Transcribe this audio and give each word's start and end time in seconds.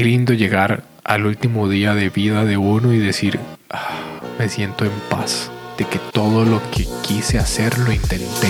qué 0.00 0.04
lindo 0.04 0.32
llegar 0.32 0.82
al 1.04 1.26
último 1.26 1.68
día 1.68 1.94
de 1.94 2.08
vida 2.08 2.46
de 2.46 2.56
uno 2.56 2.94
y 2.94 2.98
decir, 2.98 3.38
"Ah, 3.68 4.00
me 4.38 4.48
siento 4.48 4.86
en 4.86 4.92
paz, 5.10 5.50
de 5.76 5.84
que 5.84 5.98
todo 5.98 6.46
lo 6.46 6.62
que 6.70 6.86
quise 7.02 7.38
hacer 7.38 7.78
lo 7.80 7.92
intenté. 7.92 8.48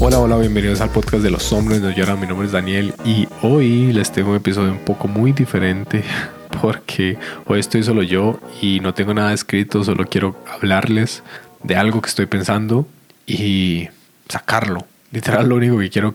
Hola, 0.00 0.18
hola, 0.18 0.36
bienvenidos 0.38 0.80
al 0.80 0.90
podcast 0.90 1.22
de 1.22 1.30
los 1.30 1.52
hombres 1.52 1.82
de 1.82 1.94
Llora. 1.94 2.16
Mi 2.16 2.26
nombre 2.26 2.46
es 2.46 2.52
Daniel 2.52 2.94
y 3.04 3.28
hoy 3.42 3.92
les 3.92 4.10
tengo 4.10 4.30
un 4.30 4.38
episodio 4.38 4.72
un 4.72 4.84
poco 4.84 5.06
muy 5.06 5.30
diferente 5.30 6.02
porque 6.60 7.16
hoy 7.46 7.60
estoy 7.60 7.84
solo 7.84 8.02
yo 8.02 8.40
y 8.60 8.80
no 8.80 8.92
tengo 8.92 9.14
nada 9.14 9.32
escrito, 9.32 9.84
solo 9.84 10.04
quiero 10.06 10.34
hablarles 10.52 11.22
de 11.62 11.76
algo 11.76 12.02
que 12.02 12.08
estoy 12.08 12.26
pensando 12.26 12.86
y 13.26 13.88
sacarlo. 14.28 14.86
Literal, 15.10 15.48
lo 15.48 15.56
único 15.56 15.78
que 15.78 15.90
quiero 15.90 16.14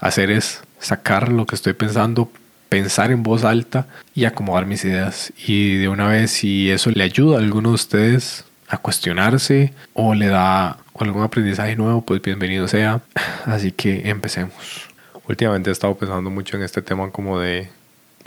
hacer 0.00 0.30
es 0.30 0.62
sacar 0.80 1.30
lo 1.30 1.46
que 1.46 1.54
estoy 1.54 1.72
pensando, 1.72 2.30
pensar 2.68 3.10
en 3.10 3.22
voz 3.22 3.44
alta 3.44 3.86
y 4.14 4.24
acomodar 4.24 4.66
mis 4.66 4.84
ideas. 4.84 5.32
Y 5.46 5.76
de 5.76 5.88
una 5.88 6.08
vez, 6.08 6.30
si 6.30 6.70
eso 6.70 6.90
le 6.90 7.02
ayuda 7.02 7.36
a 7.36 7.40
alguno 7.40 7.70
de 7.70 7.74
ustedes 7.74 8.44
a 8.68 8.78
cuestionarse 8.78 9.72
o 9.94 10.14
le 10.14 10.26
da 10.26 10.78
algún 10.98 11.22
aprendizaje 11.22 11.76
nuevo, 11.76 12.02
pues 12.02 12.20
bienvenido 12.22 12.68
sea. 12.68 13.02
Así 13.46 13.72
que 13.72 14.08
empecemos. 14.08 14.88
Últimamente 15.28 15.70
he 15.70 15.72
estado 15.72 15.96
pensando 15.96 16.30
mucho 16.30 16.56
en 16.56 16.62
este 16.62 16.82
tema 16.82 17.10
como 17.10 17.38
de 17.38 17.70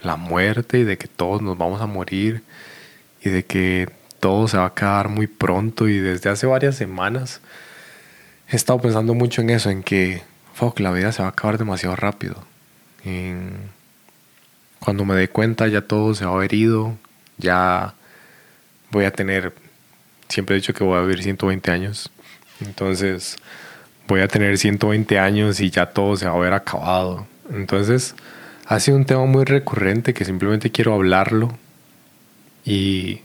la 0.03 0.15
muerte 0.15 0.79
y 0.79 0.83
de 0.83 0.97
que 0.97 1.07
todos 1.07 1.41
nos 1.41 1.57
vamos 1.57 1.81
a 1.81 1.85
morir 1.85 2.43
y 3.23 3.29
de 3.29 3.45
que 3.45 3.89
todo 4.21 4.47
se 4.47 4.55
va 4.55 4.63
a 4.63 4.67
acabar 4.67 5.09
muy 5.09 5.27
pronto 5.27 5.89
y 5.89 5.97
desde 5.99 6.29
hace 6.29 6.47
varias 6.47 6.77
semanas 6.77 7.41
he 8.47 8.55
estado 8.55 8.79
pensando 8.79 9.13
mucho 9.13 9.41
en 9.41 9.49
eso, 9.49 9.69
en 9.69 9.83
que 9.83 10.21
fuck, 10.53 10.79
la 10.79 10.91
vida 10.91 11.11
se 11.11 11.21
va 11.21 11.27
a 11.27 11.31
acabar 11.31 11.57
demasiado 11.57 11.95
rápido. 11.97 12.35
Cuando 14.79 15.05
me 15.05 15.15
dé 15.15 15.27
cuenta 15.27 15.67
ya 15.67 15.81
todo 15.81 16.13
se 16.13 16.23
va 16.23 16.31
a 16.31 16.35
haber 16.35 16.53
ido, 16.53 16.95
ya 17.37 17.95
voy 18.91 19.05
a 19.05 19.11
tener, 19.11 19.53
siempre 20.29 20.55
he 20.55 20.59
dicho 20.59 20.73
que 20.73 20.83
voy 20.83 20.97
a 20.97 21.01
vivir 21.01 21.23
120 21.23 21.71
años, 21.71 22.11
entonces 22.61 23.37
voy 24.07 24.21
a 24.21 24.27
tener 24.27 24.57
120 24.57 25.17
años 25.17 25.59
y 25.59 25.71
ya 25.71 25.87
todo 25.87 26.15
se 26.15 26.25
va 26.25 26.33
a 26.33 26.35
haber 26.35 26.53
acabado. 26.53 27.25
Entonces 27.51 28.13
ha 28.67 28.79
sido 28.79 28.97
un 28.97 29.05
tema 29.05 29.25
muy 29.25 29.45
recurrente 29.45 30.13
que 30.13 30.25
simplemente 30.25 30.71
quiero 30.71 30.93
hablarlo 30.93 31.57
y 32.63 33.21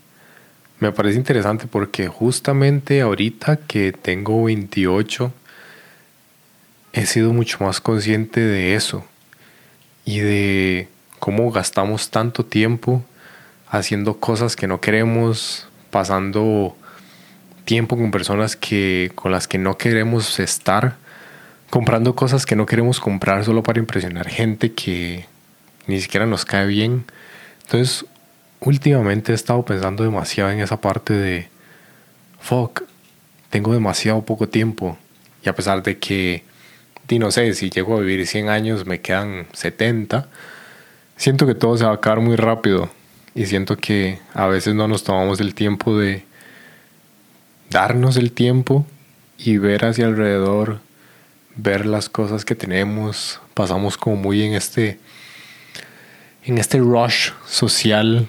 me 0.79 0.93
parece 0.93 1.17
interesante 1.17 1.67
porque 1.67 2.09
justamente 2.09 3.01
ahorita 3.01 3.57
que 3.57 3.93
tengo 3.93 4.45
28 4.45 5.33
he 6.93 7.07
sido 7.07 7.33
mucho 7.33 7.65
más 7.65 7.81
consciente 7.81 8.41
de 8.41 8.75
eso 8.75 9.05
y 10.05 10.19
de 10.21 10.89
cómo 11.19 11.51
gastamos 11.51 12.11
tanto 12.11 12.45
tiempo 12.45 13.05
haciendo 13.69 14.19
cosas 14.19 14.55
que 14.55 14.67
no 14.67 14.81
queremos, 14.81 15.67
pasando 15.91 16.77
tiempo 17.65 17.97
con 17.97 18.11
personas 18.11 18.55
que 18.55 19.11
con 19.15 19.33
las 19.33 19.49
que 19.49 19.59
no 19.59 19.77
queremos 19.77 20.39
estar, 20.41 20.97
comprando 21.71 22.15
cosas 22.15 22.47
que 22.47 22.55
no 22.55 22.67
queremos 22.67 23.01
comprar 23.01 23.45
solo 23.45 23.63
para 23.63 23.79
impresionar 23.79 24.29
gente 24.29 24.73
que 24.73 25.27
ni 25.87 26.01
siquiera 26.01 26.27
nos 26.27 26.45
cae 26.45 26.67
bien. 26.67 27.05
Entonces, 27.63 28.07
últimamente 28.61 29.33
he 29.33 29.35
estado 29.35 29.65
pensando 29.65 30.05
demasiado 30.05 30.51
en 30.51 30.61
esa 30.61 30.81
parte 30.81 31.13
de 31.15 31.49
fuck, 32.41 32.83
tengo 33.51 33.73
demasiado 33.73 34.25
poco 34.25 34.49
tiempo 34.49 34.99
y 35.45 35.49
a 35.49 35.55
pesar 35.55 35.83
de 35.83 35.99
que 35.99 36.45
no 37.15 37.31
sé, 37.31 37.55
si 37.55 37.71
llego 37.71 37.97
a 37.97 38.01
vivir 38.01 38.27
100 38.27 38.49
años, 38.49 38.85
me 38.85 39.01
quedan 39.01 39.47
70. 39.53 40.29
Siento 41.17 41.47
que 41.47 41.55
todo 41.55 41.77
se 41.77 41.85
va 41.85 41.93
a 41.93 41.95
acabar 41.95 42.21
muy 42.21 42.37
rápido 42.37 42.91
y 43.35 43.47
siento 43.47 43.77
que 43.77 44.19
a 44.35 44.47
veces 44.47 44.75
no 44.75 44.89
nos 44.89 45.05
tomamos 45.05 45.41
el 45.41 45.55
tiempo 45.55 45.97
de 45.97 46.25
darnos 47.71 48.17
el 48.17 48.33
tiempo 48.33 48.87
y 49.39 49.59
ver 49.59 49.85
hacia 49.85 50.07
alrededor, 50.07 50.81
ver 51.55 51.87
las 51.87 52.09
cosas 52.09 52.45
que 52.45 52.55
tenemos. 52.55 53.41
Pasamos 53.55 53.97
como 53.97 54.17
muy 54.17 54.43
en 54.43 54.55
este 54.55 54.99
en 56.45 56.59
este 56.59 56.79
rush 56.79 57.31
social 57.47 58.29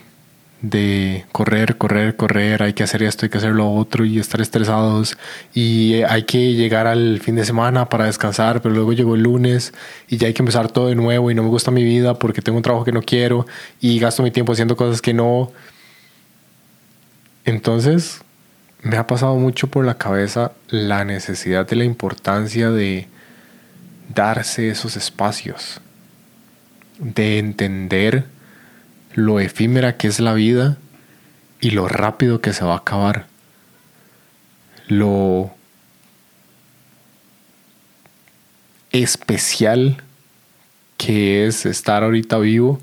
de 0.62 1.26
correr, 1.32 1.78
correr, 1.78 2.16
correr, 2.16 2.64
hay 2.64 2.74
que 2.74 2.84
hacer 2.84 3.04
esto, 3.04 3.26
hay 3.26 3.30
que 3.30 3.38
hacer 3.38 3.52
lo 3.52 3.72
otro 3.72 4.06
y 4.06 4.20
estar 4.20 4.42
estresados 4.42 5.18
y 5.54 6.02
hay 6.02 6.24
que 6.24 6.54
llegar 6.54 6.88
al 6.88 7.20
fin 7.20 7.36
de 7.36 7.46
semana 7.46 7.90
para 7.90 8.06
descansar, 8.06 8.62
pero 8.62 8.74
luego 8.74 8.94
llegó 8.94 9.16
el 9.16 9.22
lunes 9.22 9.74
y 10.08 10.18
ya 10.18 10.28
hay 10.28 10.34
que 10.34 10.42
empezar 10.42 10.72
todo 10.72 10.88
de 10.88 10.96
nuevo 10.96 11.30
y 11.30 11.36
no 11.36 11.44
me 11.44 11.50
gusta 11.50 11.70
mi 11.70 11.84
vida 11.84 12.16
porque 12.16 12.42
tengo 12.42 12.58
un 12.58 12.64
trabajo 12.64 12.86
que 12.86 12.92
no 12.92 13.04
quiero 13.04 13.46
y 13.80 14.00
gasto 14.00 14.24
mi 14.24 14.32
tiempo 14.32 14.54
haciendo 14.54 14.76
cosas 14.76 15.02
que 15.02 15.14
no. 15.14 15.52
Entonces, 17.46 18.22
me 18.82 18.98
ha 18.98 19.06
pasado 19.06 19.36
mucho 19.36 19.68
por 19.68 19.86
la 19.86 19.98
cabeza 19.98 20.54
la 20.70 21.06
necesidad 21.06 21.68
de 21.68 21.76
la 21.76 21.84
importancia 21.84 22.72
de 22.72 23.08
darse 24.14 24.70
esos 24.70 24.98
espacios, 24.98 25.82
de 27.00 27.38
entender 27.38 28.26
lo 29.18 29.40
efímera 29.40 29.98
que 29.98 30.08
es 30.08 30.20
la 30.20 30.36
vida 30.36 30.78
y 31.60 31.72
lo 31.72 31.88
rápido 31.88 32.40
que 32.40 32.54
se 32.54 32.64
va 32.64 32.76
a 32.76 32.78
acabar. 32.78 33.26
Lo 34.88 35.50
especial 38.92 40.04
que 40.98 41.48
es 41.48 41.66
estar 41.66 42.04
ahorita 42.04 42.38
vivo. 42.38 42.80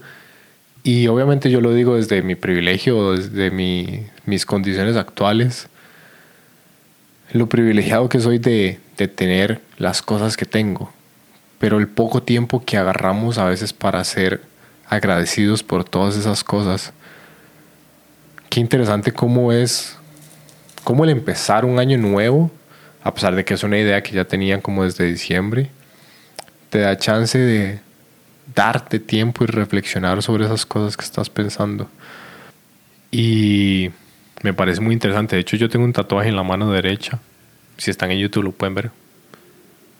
Y 0.82 1.06
obviamente 1.06 1.52
yo 1.52 1.60
lo 1.60 1.72
digo 1.72 1.94
desde 1.94 2.20
mi 2.22 2.34
privilegio, 2.34 3.12
desde 3.12 3.52
mi- 3.52 4.04
mis 4.26 4.44
condiciones 4.44 4.96
actuales. 4.96 5.68
Lo 7.32 7.48
privilegiado 7.48 8.08
que 8.08 8.18
soy 8.18 8.38
de, 8.38 8.80
de 8.96 9.06
tener 9.06 9.60
las 9.78 10.02
cosas 10.02 10.36
que 10.36 10.46
tengo. 10.46 10.92
Pero 11.60 11.78
el 11.78 11.86
poco 11.86 12.24
tiempo 12.24 12.64
que 12.64 12.76
agarramos 12.76 13.38
a 13.38 13.44
veces 13.44 13.72
para 13.72 14.02
ser 14.02 14.42
agradecidos 14.88 15.62
por 15.62 15.84
todas 15.84 16.16
esas 16.16 16.44
cosas. 16.44 16.92
Qué 18.50 18.60
interesante 18.60 19.12
cómo 19.12 19.52
es, 19.52 19.96
cómo 20.84 21.04
el 21.04 21.10
empezar 21.10 21.64
un 21.64 21.78
año 21.78 21.98
nuevo, 21.98 22.50
a 23.02 23.12
pesar 23.12 23.34
de 23.34 23.44
que 23.44 23.54
es 23.54 23.62
una 23.62 23.78
idea 23.78 24.02
que 24.02 24.12
ya 24.12 24.24
tenían 24.24 24.60
como 24.60 24.84
desde 24.84 25.04
diciembre, 25.04 25.70
te 26.70 26.80
da 26.80 26.96
chance 26.96 27.38
de 27.38 27.80
darte 28.54 28.98
tiempo 28.98 29.44
y 29.44 29.46
reflexionar 29.46 30.22
sobre 30.22 30.44
esas 30.44 30.66
cosas 30.66 30.96
que 30.96 31.04
estás 31.04 31.30
pensando. 31.30 31.88
Y 33.10 33.90
me 34.42 34.52
parece 34.52 34.80
muy 34.80 34.92
interesante. 34.92 35.36
De 35.36 35.42
hecho, 35.42 35.56
yo 35.56 35.68
tengo 35.68 35.84
un 35.84 35.92
tatuaje 35.92 36.28
en 36.28 36.36
la 36.36 36.42
mano 36.42 36.70
derecha. 36.70 37.20
Si 37.76 37.90
están 37.90 38.10
en 38.10 38.18
YouTube 38.18 38.44
lo 38.44 38.52
pueden 38.52 38.74
ver. 38.74 38.90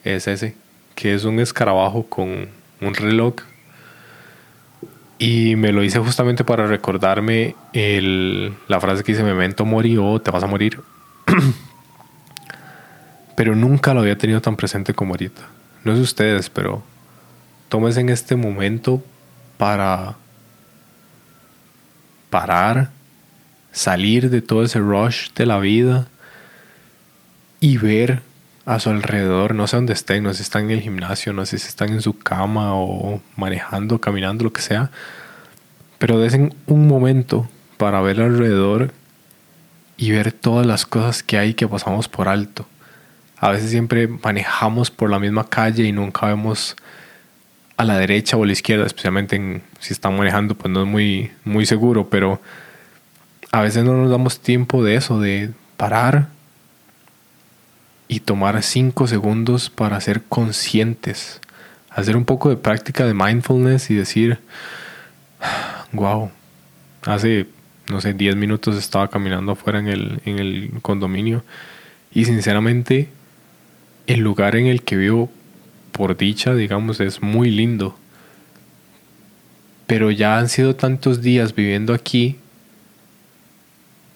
Es 0.05 0.28
ese, 0.28 0.55
que 0.94 1.15
es 1.15 1.25
un 1.25 1.41
escarabajo 1.41 2.05
con 2.05 2.49
un 2.81 2.94
reloj 2.94 3.37
y 5.19 5.57
me 5.57 5.73
lo 5.73 5.83
hice 5.83 5.99
justamente 6.01 6.45
para 6.45 6.67
recordarme 6.67 7.55
el- 7.73 8.55
la 8.69 8.81
frase 8.81 9.05
que 9.05 9.13
dice 9.13 9.25
memento 9.25 9.65
mori 9.65 9.97
o 9.97 10.21
te 10.21 10.31
vas 10.31 10.43
a 10.43 10.47
morir. 10.47 10.81
pero 13.37 13.55
nunca 13.57 13.95
lo 13.95 14.01
había 14.01 14.19
tenido 14.19 14.41
tan 14.41 14.57
presente 14.57 14.95
como 14.95 15.15
ahorita. 15.15 15.43
No 15.85 15.95
sé 15.97 16.03
ustedes, 16.03 16.51
pero 16.51 16.83
tómense 17.69 18.01
en 18.01 18.09
este 18.09 18.37
momento 18.37 19.03
para 19.59 20.17
parar, 22.31 22.91
salir 23.73 24.31
de 24.31 24.41
todo 24.43 24.63
ese 24.65 24.79
rush 24.79 25.31
de 25.35 25.47
la 25.47 25.59
vida 25.59 26.07
y 27.61 27.77
ver 27.77 28.23
a 28.67 28.81
su 28.81 28.91
alrededor, 28.91 29.55
no 29.55 29.67
sé 29.67 29.77
dónde 29.77 29.93
estén, 29.93 30.25
no 30.25 30.31
sé 30.31 30.38
si 30.38 30.43
están 30.44 30.65
en 30.65 30.71
el 30.73 30.81
gimnasio, 30.81 31.33
no 31.33 31.44
sé 31.44 31.59
si 31.59 31.69
están 31.69 31.91
en 31.91 32.00
su 32.00 32.19
cama 32.19 32.75
o 32.75 33.21
manejando, 33.37 34.00
caminando, 34.00 34.44
lo 34.44 34.53
que 34.53 34.62
sea, 34.62 34.91
pero 35.99 36.19
desen 36.19 36.55
un 36.67 36.88
momento 36.88 37.49
para 37.77 38.00
ver 38.00 38.21
alrededor 38.21 38.93
y 39.97 40.11
ver 40.11 40.33
todas 40.33 40.67
las 40.67 40.87
cosas 40.87 41.23
que 41.23 41.38
hay 41.38 41.55
que 41.55 41.69
pasamos 41.69 42.09
por 42.09 42.29
alto. 42.29 42.67
A 43.38 43.50
veces 43.50 43.71
siempre 43.71 44.09
manejamos 44.09 44.91
por 44.91 45.11
la 45.11 45.19
misma 45.19 45.49
calle 45.49 45.85
y 45.85 45.93
nunca 45.93 46.27
vemos 46.27 46.77
a 47.77 47.85
la 47.85 47.99
derecha 47.99 48.37
o 48.37 48.44
a 48.44 48.47
la 48.47 48.53
izquierda, 48.53 48.87
especialmente 48.87 49.37
en, 49.37 49.62
si 49.81 49.93
están 49.93 50.17
manejando, 50.17 50.55
pues 50.55 50.73
no 50.73 50.83
es 50.83 50.88
muy, 50.88 51.33
muy 51.44 51.67
seguro, 51.67 52.09
pero 52.09 52.41
a 53.53 53.61
veces 53.61 53.85
no 53.85 53.94
nos 53.94 54.11
damos 54.11 54.41
tiempo 54.41 54.83
de 54.83 54.97
eso, 54.97 55.21
de 55.21 55.50
parar 55.77 56.29
y 58.09 58.21
tomar 58.21 58.62
cinco 58.62 59.06
segundos 59.06 59.71
para 59.71 60.01
ser 60.01 60.23
conscientes, 60.23 61.41
hacer 61.91 62.17
un 62.17 62.25
poco 62.25 62.51
de 62.51 62.56
práctica 62.56 63.06
de 63.06 63.15
mindfulness 63.15 63.91
y 63.91 63.95
decir, 63.95 64.39
wow, 65.93 66.31
hace, 67.03 67.47
no 67.89 68.01
sé, 68.01 68.12
10 68.12 68.37
minutos 68.37 68.77
estaba 68.77 69.09
caminando 69.09 69.53
afuera 69.53 69.79
en 69.79 69.89
el, 69.89 70.21
en 70.25 70.39
el 70.39 70.71
condominio 70.83 71.45
y 72.12 72.25
sinceramente 72.27 73.09
el 74.07 74.21
lugar 74.21 74.57
en 74.57 74.67
el 74.67 74.83
que 74.83 74.97
vivo, 74.97 75.31
por 75.93 76.17
dicha, 76.17 76.55
digamos, 76.55 77.00
es 77.00 77.23
muy 77.23 77.50
lindo. 77.50 77.97
Pero 79.87 80.11
ya 80.11 80.39
han 80.39 80.49
sido 80.49 80.77
tantos 80.77 81.23
días 81.23 81.55
viviendo 81.55 81.95
aquí 81.95 82.37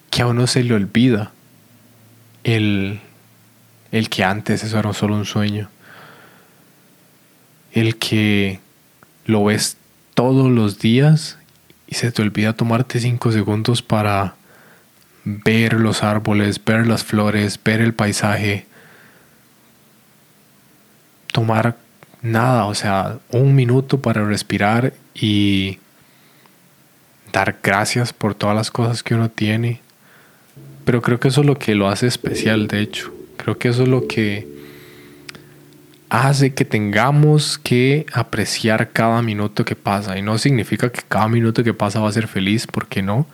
que 0.09 0.21
a 0.21 0.27
uno 0.27 0.47
se 0.47 0.63
le 0.63 0.73
olvida 0.73 1.31
el, 2.43 2.99
el 3.91 4.09
que 4.09 4.23
antes 4.23 4.63
eso 4.63 4.79
era 4.79 4.93
solo 4.93 5.15
un 5.15 5.25
sueño. 5.25 5.69
El 7.71 7.97
que 7.97 8.59
lo 9.25 9.43
ves 9.43 9.77
todos 10.13 10.49
los 10.49 10.79
días 10.79 11.37
y 11.87 11.95
se 11.95 12.11
te 12.11 12.21
olvida 12.21 12.53
tomarte 12.53 12.99
cinco 12.99 13.31
segundos 13.31 13.81
para 13.81 14.35
ver 15.23 15.73
los 15.73 16.03
árboles, 16.03 16.63
ver 16.63 16.87
las 16.87 17.03
flores, 17.03 17.59
ver 17.63 17.81
el 17.81 17.93
paisaje, 17.93 18.65
tomar 21.31 21.77
nada, 22.21 22.65
o 22.65 22.75
sea, 22.75 23.19
un 23.29 23.55
minuto 23.55 24.01
para 24.01 24.25
respirar 24.25 24.93
y 25.13 25.79
dar 27.31 27.57
gracias 27.61 28.13
por 28.13 28.35
todas 28.35 28.55
las 28.55 28.71
cosas 28.71 29.03
que 29.03 29.15
uno 29.15 29.29
tiene. 29.29 29.81
Pero 30.85 31.01
creo 31.01 31.19
que 31.19 31.27
eso 31.27 31.41
es 31.41 31.47
lo 31.47 31.57
que 31.57 31.75
lo 31.75 31.87
hace 31.87 32.07
especial, 32.07 32.67
de 32.67 32.81
hecho. 32.81 33.18
Creo 33.39 33.57
que 33.57 33.69
eso 33.69 33.83
es 33.83 33.87
lo 33.87 34.05
que 34.05 34.45
hace 36.09 36.53
que 36.53 36.65
tengamos 36.65 37.57
que 37.57 38.05
apreciar 38.11 38.91
cada 38.91 39.21
minuto 39.21 39.63
que 39.63 39.77
pasa. 39.77 40.17
Y 40.17 40.21
no 40.21 40.37
significa 40.37 40.91
que 40.91 41.01
cada 41.07 41.29
minuto 41.29 41.63
que 41.63 41.73
pasa 41.73 42.01
va 42.01 42.09
a 42.09 42.11
ser 42.11 42.27
feliz, 42.27 42.67
porque 42.67 43.01
no. 43.01 43.27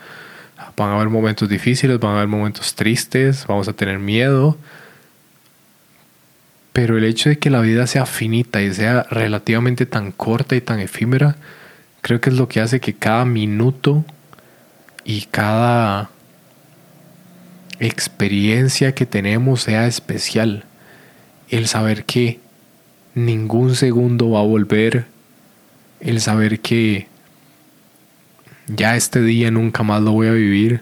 Van 0.78 0.92
a 0.92 0.96
haber 0.96 1.10
momentos 1.10 1.50
difíciles, 1.50 2.00
van 2.00 2.12
a 2.12 2.16
haber 2.18 2.28
momentos 2.28 2.76
tristes, 2.76 3.48
vamos 3.48 3.68
a 3.68 3.74
tener 3.74 3.98
miedo. 3.98 4.58
Pero 6.72 7.00
el 7.00 7.04
hecho 7.04 7.30
de 7.30 7.40
que 7.40 7.50
la 7.50 7.62
vida 7.62 7.88
sea 7.88 8.06
finita 8.06 8.62
y 8.62 8.72
sea 8.74 9.08
relativamente 9.10 9.88
tan 9.88 10.12
corta 10.12 10.56
y 10.56 10.62
tan 10.62 10.80
efímera, 10.80 11.36
creo 12.02 12.22
que 12.22 12.30
es 12.30 12.36
lo 12.36 12.48
que 12.48 12.62
hace 12.62 12.80
que 12.80 12.94
cada 12.94 13.26
minuto 13.26 14.06
y 15.04 15.24
cada 15.32 16.12
experiencia 17.80 18.94
que 18.94 19.06
tenemos 19.06 19.62
sea 19.62 19.88
especial. 19.88 20.66
El 21.50 21.68
saber 21.68 22.06
que 22.06 22.40
ningún 23.14 23.76
segundo 23.76 24.32
va 24.32 24.40
a 24.40 24.44
volver. 24.44 25.06
El 26.00 26.22
saber 26.22 26.60
que 26.60 27.08
ya 28.68 28.96
este 28.96 29.22
día 29.22 29.52
nunca 29.52 29.84
más 29.84 30.02
lo 30.02 30.12
voy 30.12 30.28
a 30.28 30.32
vivir. 30.32 30.82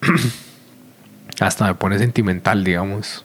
Hasta 1.40 1.66
me 1.66 1.74
pone 1.74 1.98
sentimental, 1.98 2.64
digamos. 2.64 3.24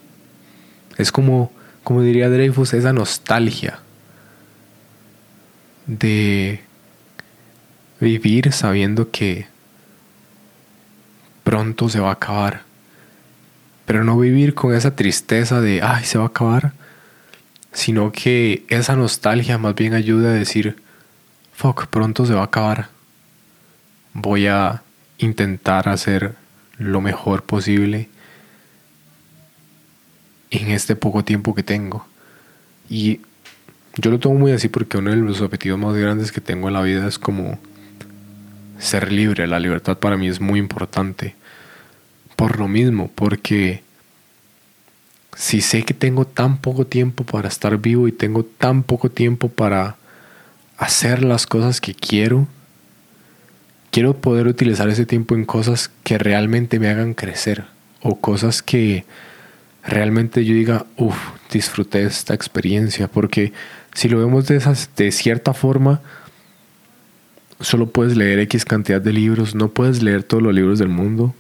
Es 0.98 1.12
como, 1.12 1.52
como 1.84 2.02
diría 2.02 2.30
Dreyfus, 2.30 2.74
esa 2.74 2.94
nostalgia 2.94 3.80
de 5.86 6.62
vivir 8.00 8.52
sabiendo 8.52 9.10
que 9.12 9.48
pronto 11.50 11.90
se 11.90 12.00
va 12.00 12.10
a 12.10 12.14
acabar. 12.14 12.62
Pero 13.88 14.04
no 14.04 14.20
vivir 14.20 14.54
con 14.54 14.76
esa 14.76 14.96
tristeza 14.96 15.62
de, 15.62 15.82
ay, 15.82 16.06
se 16.06 16.20
va 16.20 16.26
a 16.26 16.28
acabar, 16.28 16.74
sino 17.74 18.12
que 18.12 18.66
esa 18.70 18.96
nostalgia 18.96 19.58
más 19.58 19.74
bien 19.74 19.96
ayuda 19.96 20.30
a 20.30 20.34
decir, 20.34 20.76
fuck, 21.52 21.88
pronto 21.88 22.28
se 22.28 22.36
va 22.36 22.42
a 22.42 22.44
acabar. 22.44 22.90
Voy 24.14 24.46
a 24.46 24.84
intentar 25.18 25.90
hacer 25.90 26.36
lo 26.78 27.02
mejor 27.02 27.42
posible 27.42 28.10
en 30.52 30.70
este 30.70 30.96
poco 30.96 31.24
tiempo 31.24 31.56
que 31.56 31.64
tengo. 31.64 32.06
Y 32.92 33.22
yo 33.96 34.12
lo 34.12 34.20
tomo 34.20 34.38
muy 34.38 34.52
así 34.52 34.70
porque 34.70 35.00
uno 35.00 35.10
de 35.10 35.18
los 35.18 35.42
objetivos 35.42 35.80
más 35.80 35.96
grandes 35.96 36.32
que 36.32 36.42
tengo 36.42 36.68
en 36.68 36.76
la 36.76 36.84
vida 36.84 37.08
es 37.08 37.18
como 37.18 37.58
ser 38.90 39.12
libre. 39.12 39.48
La 39.48 39.60
libertad 39.60 39.98
para 39.98 40.18
mí 40.18 40.28
es 40.28 40.42
muy 40.42 40.60
importante 40.60 41.36
por 42.36 42.58
lo 42.60 42.68
mismo, 42.68 43.12
porque 43.14 43.84
si 45.36 45.62
sé 45.62 45.84
que 45.84 45.94
tengo 45.94 46.26
tan 46.26 46.58
poco 46.58 46.86
tiempo 46.86 47.24
para 47.24 47.48
estar 47.48 47.78
vivo 47.78 48.08
y 48.08 48.12
tengo 48.12 48.44
tan 48.44 48.84
poco 48.84 49.10
tiempo 49.10 49.50
para 49.50 49.98
hacer 50.78 51.24
las 51.24 51.46
cosas 51.46 51.82
que 51.82 51.94
quiero, 51.94 52.48
quiero 53.92 54.16
poder 54.16 54.48
utilizar 54.48 54.90
ese 54.90 55.06
tiempo 55.06 55.36
en 55.36 55.46
cosas 55.46 55.92
que 56.04 56.18
realmente 56.18 56.80
me 56.80 56.90
hagan 56.90 57.14
crecer 57.14 57.66
o 58.02 58.20
cosas 58.20 58.62
que 58.62 59.06
realmente 59.84 60.46
yo 60.46 60.54
diga, 60.54 60.86
uff, 60.98 61.18
disfruté 61.52 62.04
esta 62.04 62.34
experiencia, 62.34 63.08
porque 63.08 63.54
si 63.94 64.08
lo 64.08 64.20
vemos 64.20 64.48
de, 64.48 64.58
esas, 64.58 64.90
de 64.96 65.12
cierta 65.12 65.54
forma, 65.54 66.02
solo 67.60 67.88
puedes 67.88 68.16
leer 68.16 68.40
X 68.40 68.66
cantidad 68.66 69.02
de 69.02 69.14
libros, 69.14 69.56
no 69.56 69.70
puedes 69.70 70.02
leer 70.02 70.24
todos 70.24 70.42
los 70.42 70.54
libros 70.54 70.80
del 70.80 70.90
mundo, 70.90 71.34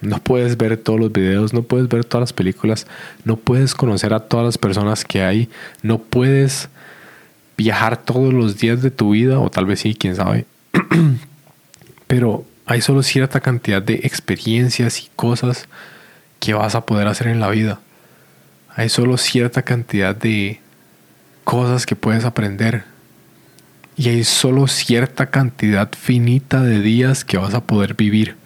no 0.00 0.18
puedes 0.18 0.56
ver 0.56 0.76
todos 0.76 0.98
los 0.98 1.12
videos, 1.12 1.52
no 1.52 1.62
puedes 1.62 1.88
ver 1.88 2.04
todas 2.04 2.22
las 2.22 2.32
películas, 2.32 2.86
no 3.24 3.36
puedes 3.36 3.74
conocer 3.74 4.12
a 4.12 4.20
todas 4.20 4.44
las 4.44 4.58
personas 4.58 5.04
que 5.04 5.22
hay, 5.22 5.48
no 5.82 5.98
puedes 5.98 6.68
viajar 7.56 7.96
todos 7.96 8.34
los 8.34 8.58
días 8.58 8.82
de 8.82 8.90
tu 8.90 9.10
vida, 9.12 9.38
o 9.38 9.50
tal 9.50 9.66
vez 9.66 9.80
sí, 9.80 9.94
quién 9.94 10.16
sabe. 10.16 10.46
Pero 12.06 12.44
hay 12.66 12.80
solo 12.80 13.02
cierta 13.02 13.40
cantidad 13.40 13.80
de 13.80 13.94
experiencias 14.02 15.00
y 15.00 15.08
cosas 15.14 15.68
que 16.40 16.54
vas 16.54 16.74
a 16.74 16.84
poder 16.84 17.06
hacer 17.06 17.28
en 17.28 17.40
la 17.40 17.50
vida. 17.50 17.80
Hay 18.74 18.88
solo 18.88 19.16
cierta 19.16 19.62
cantidad 19.62 20.16
de 20.16 20.60
cosas 21.44 21.86
que 21.86 21.94
puedes 21.94 22.24
aprender. 22.24 22.84
Y 23.96 24.08
hay 24.08 24.24
solo 24.24 24.66
cierta 24.68 25.26
cantidad 25.26 25.90
finita 25.92 26.62
de 26.62 26.80
días 26.80 27.24
que 27.24 27.36
vas 27.36 27.54
a 27.54 27.64
poder 27.64 27.94
vivir. 27.94 28.36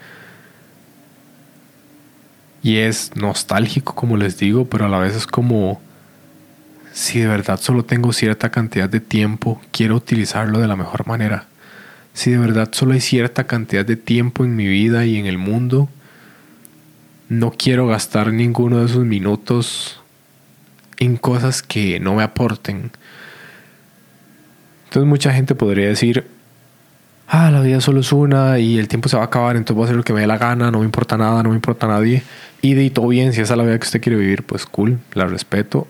Y 2.62 2.78
es 2.78 3.12
nostálgico, 3.14 3.94
como 3.94 4.16
les 4.16 4.38
digo, 4.38 4.64
pero 4.66 4.86
a 4.86 4.88
la 4.88 4.98
vez 4.98 5.14
es 5.14 5.26
como 5.26 5.80
si 6.96 7.20
de 7.20 7.26
verdad 7.26 7.60
solo 7.60 7.84
tengo 7.84 8.14
cierta 8.14 8.50
cantidad 8.50 8.88
de 8.88 9.00
tiempo, 9.00 9.60
quiero 9.70 9.96
utilizarlo 9.96 10.60
de 10.60 10.66
la 10.66 10.76
mejor 10.76 11.06
manera. 11.06 11.46
Si 12.14 12.30
de 12.30 12.38
verdad 12.38 12.70
solo 12.72 12.94
hay 12.94 13.02
cierta 13.02 13.44
cantidad 13.44 13.84
de 13.84 13.96
tiempo 13.96 14.46
en 14.46 14.56
mi 14.56 14.66
vida 14.66 15.04
y 15.04 15.18
en 15.18 15.26
el 15.26 15.36
mundo, 15.36 15.90
no 17.28 17.50
quiero 17.50 17.86
gastar 17.86 18.32
ninguno 18.32 18.78
de 18.78 18.86
esos 18.86 19.04
minutos 19.04 20.00
en 20.96 21.18
cosas 21.18 21.62
que 21.62 22.00
no 22.00 22.14
me 22.14 22.22
aporten. 22.22 22.92
Entonces 24.96 25.10
mucha 25.10 25.34
gente 25.34 25.54
podría 25.54 25.88
decir, 25.88 26.26
ah, 27.28 27.50
la 27.50 27.60
vida 27.60 27.82
solo 27.82 28.00
es 28.00 28.12
una 28.12 28.58
y 28.58 28.78
el 28.78 28.88
tiempo 28.88 29.10
se 29.10 29.16
va 29.18 29.24
a 29.24 29.26
acabar, 29.26 29.54
entonces 29.54 29.76
voy 29.76 29.82
a 29.82 29.84
hacer 29.88 29.96
lo 29.96 30.02
que 30.02 30.14
me 30.14 30.22
dé 30.22 30.26
la 30.26 30.38
gana, 30.38 30.70
no 30.70 30.78
me 30.78 30.86
importa 30.86 31.18
nada, 31.18 31.42
no 31.42 31.50
me 31.50 31.54
importa 31.54 31.86
nadie. 31.86 32.22
Y 32.62 32.72
de 32.72 32.88
todo 32.88 33.08
bien, 33.08 33.34
si 33.34 33.42
esa 33.42 33.52
es 33.52 33.58
la 33.58 33.64
vida 33.64 33.78
que 33.78 33.84
usted 33.84 34.00
quiere 34.00 34.16
vivir, 34.16 34.44
pues 34.44 34.64
cool, 34.64 34.98
la 35.12 35.26
respeto. 35.26 35.86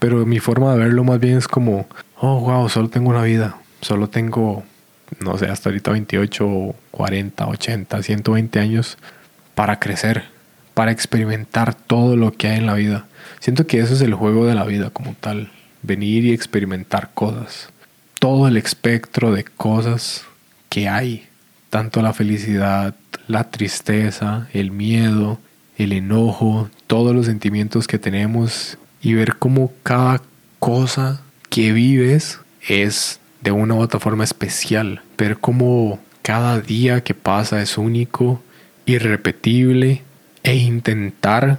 Pero 0.00 0.26
mi 0.26 0.40
forma 0.40 0.72
de 0.72 0.80
verlo 0.80 1.04
más 1.04 1.20
bien 1.20 1.38
es 1.38 1.46
como, 1.46 1.86
oh, 2.18 2.40
wow, 2.40 2.68
solo 2.68 2.88
tengo 2.88 3.10
una 3.10 3.22
vida, 3.22 3.54
solo 3.82 4.08
tengo, 4.08 4.64
no 5.20 5.38
sé, 5.38 5.46
hasta 5.46 5.68
ahorita 5.68 5.92
28, 5.92 6.74
40, 6.90 7.46
80, 7.46 8.02
120 8.02 8.58
años 8.58 8.98
para 9.54 9.78
crecer, 9.78 10.24
para 10.74 10.90
experimentar 10.90 11.72
todo 11.72 12.16
lo 12.16 12.32
que 12.32 12.48
hay 12.48 12.58
en 12.58 12.66
la 12.66 12.74
vida. 12.74 13.06
Siento 13.38 13.68
que 13.68 13.78
eso 13.78 13.94
es 13.94 14.00
el 14.00 14.14
juego 14.14 14.44
de 14.44 14.56
la 14.56 14.64
vida 14.64 14.90
como 14.90 15.14
tal, 15.20 15.52
venir 15.82 16.24
y 16.24 16.32
experimentar 16.32 17.10
cosas. 17.14 17.68
Todo 18.24 18.48
el 18.48 18.56
espectro 18.56 19.32
de 19.32 19.44
cosas 19.44 20.24
que 20.70 20.88
hay, 20.88 21.26
tanto 21.68 22.00
la 22.00 22.14
felicidad, 22.14 22.94
la 23.28 23.50
tristeza, 23.50 24.48
el 24.54 24.70
miedo, 24.70 25.38
el 25.76 25.92
enojo, 25.92 26.70
todos 26.86 27.14
los 27.14 27.26
sentimientos 27.26 27.86
que 27.86 27.98
tenemos. 27.98 28.78
Y 29.02 29.12
ver 29.12 29.36
cómo 29.36 29.74
cada 29.82 30.22
cosa 30.58 31.20
que 31.50 31.74
vives 31.74 32.40
es 32.66 33.20
de 33.42 33.50
una 33.50 33.74
u 33.74 33.80
otra 33.80 34.00
forma 34.00 34.24
especial, 34.24 35.02
ver 35.18 35.36
cómo 35.36 36.00
cada 36.22 36.62
día 36.62 37.02
que 37.02 37.12
pasa 37.12 37.60
es 37.60 37.76
único, 37.76 38.42
irrepetible 38.86 40.00
e 40.42 40.56
intentar 40.56 41.58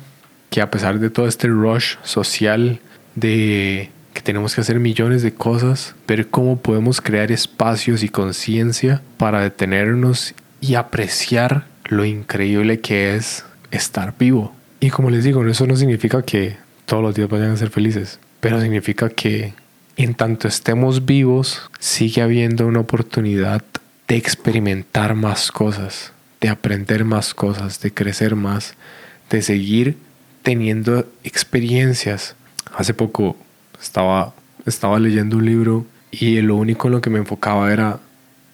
que 0.50 0.62
a 0.62 0.72
pesar 0.72 0.98
de 0.98 1.12
todo 1.12 1.28
este 1.28 1.48
rush 1.48 1.98
social 2.02 2.80
de 3.14 3.92
que 4.16 4.22
tenemos 4.22 4.56
que 4.56 4.62
hacer 4.62 4.80
millones 4.80 5.22
de 5.22 5.34
cosas, 5.34 5.94
ver 6.08 6.30
cómo 6.30 6.58
podemos 6.58 7.02
crear 7.02 7.32
espacios 7.32 8.02
y 8.02 8.10
conciencia 8.10 9.04
para 9.18 9.42
detenernos 9.42 10.34
y 10.62 10.74
apreciar 10.76 11.68
lo 11.84 12.06
increíble 12.06 12.80
que 12.80 13.16
es 13.16 13.46
estar 13.70 14.16
vivo. 14.18 14.56
Y 14.80 14.90
como 14.90 15.12
les 15.12 15.24
digo, 15.24 15.46
eso 15.46 15.68
no 15.68 15.76
significa 15.76 16.24
que 16.24 16.58
todos 16.86 17.04
los 17.04 17.14
días 17.14 17.30
vayan 17.30 17.52
a 17.52 17.58
ser 17.58 17.70
felices, 17.70 18.20
pero 18.40 18.60
significa 18.60 19.10
que 19.10 19.54
en 19.98 20.16
tanto 20.16 20.48
estemos 20.48 21.06
vivos, 21.06 21.70
sigue 21.80 22.22
habiendo 22.22 22.66
una 22.66 22.80
oportunidad 22.80 23.62
de 24.08 24.16
experimentar 24.16 25.14
más 25.14 25.52
cosas, 25.52 26.14
de 26.42 26.50
aprender 26.50 27.06
más 27.06 27.34
cosas, 27.34 27.82
de 27.82 27.94
crecer 27.94 28.36
más, 28.36 28.76
de 29.30 29.42
seguir 29.42 29.98
teniendo 30.42 31.06
experiencias 31.24 32.36
Hace 32.76 32.94
poco 32.94 33.38
estaba, 33.86 34.34
estaba 34.66 35.00
leyendo 35.00 35.38
un 35.38 35.46
libro 35.46 35.86
y 36.12 36.42
lo 36.42 36.56
único 36.56 36.88
en 36.88 36.94
lo 36.94 37.02
que 37.02 37.10
me 37.10 37.20
enfocaba 37.20 37.72
era, 37.72 38.00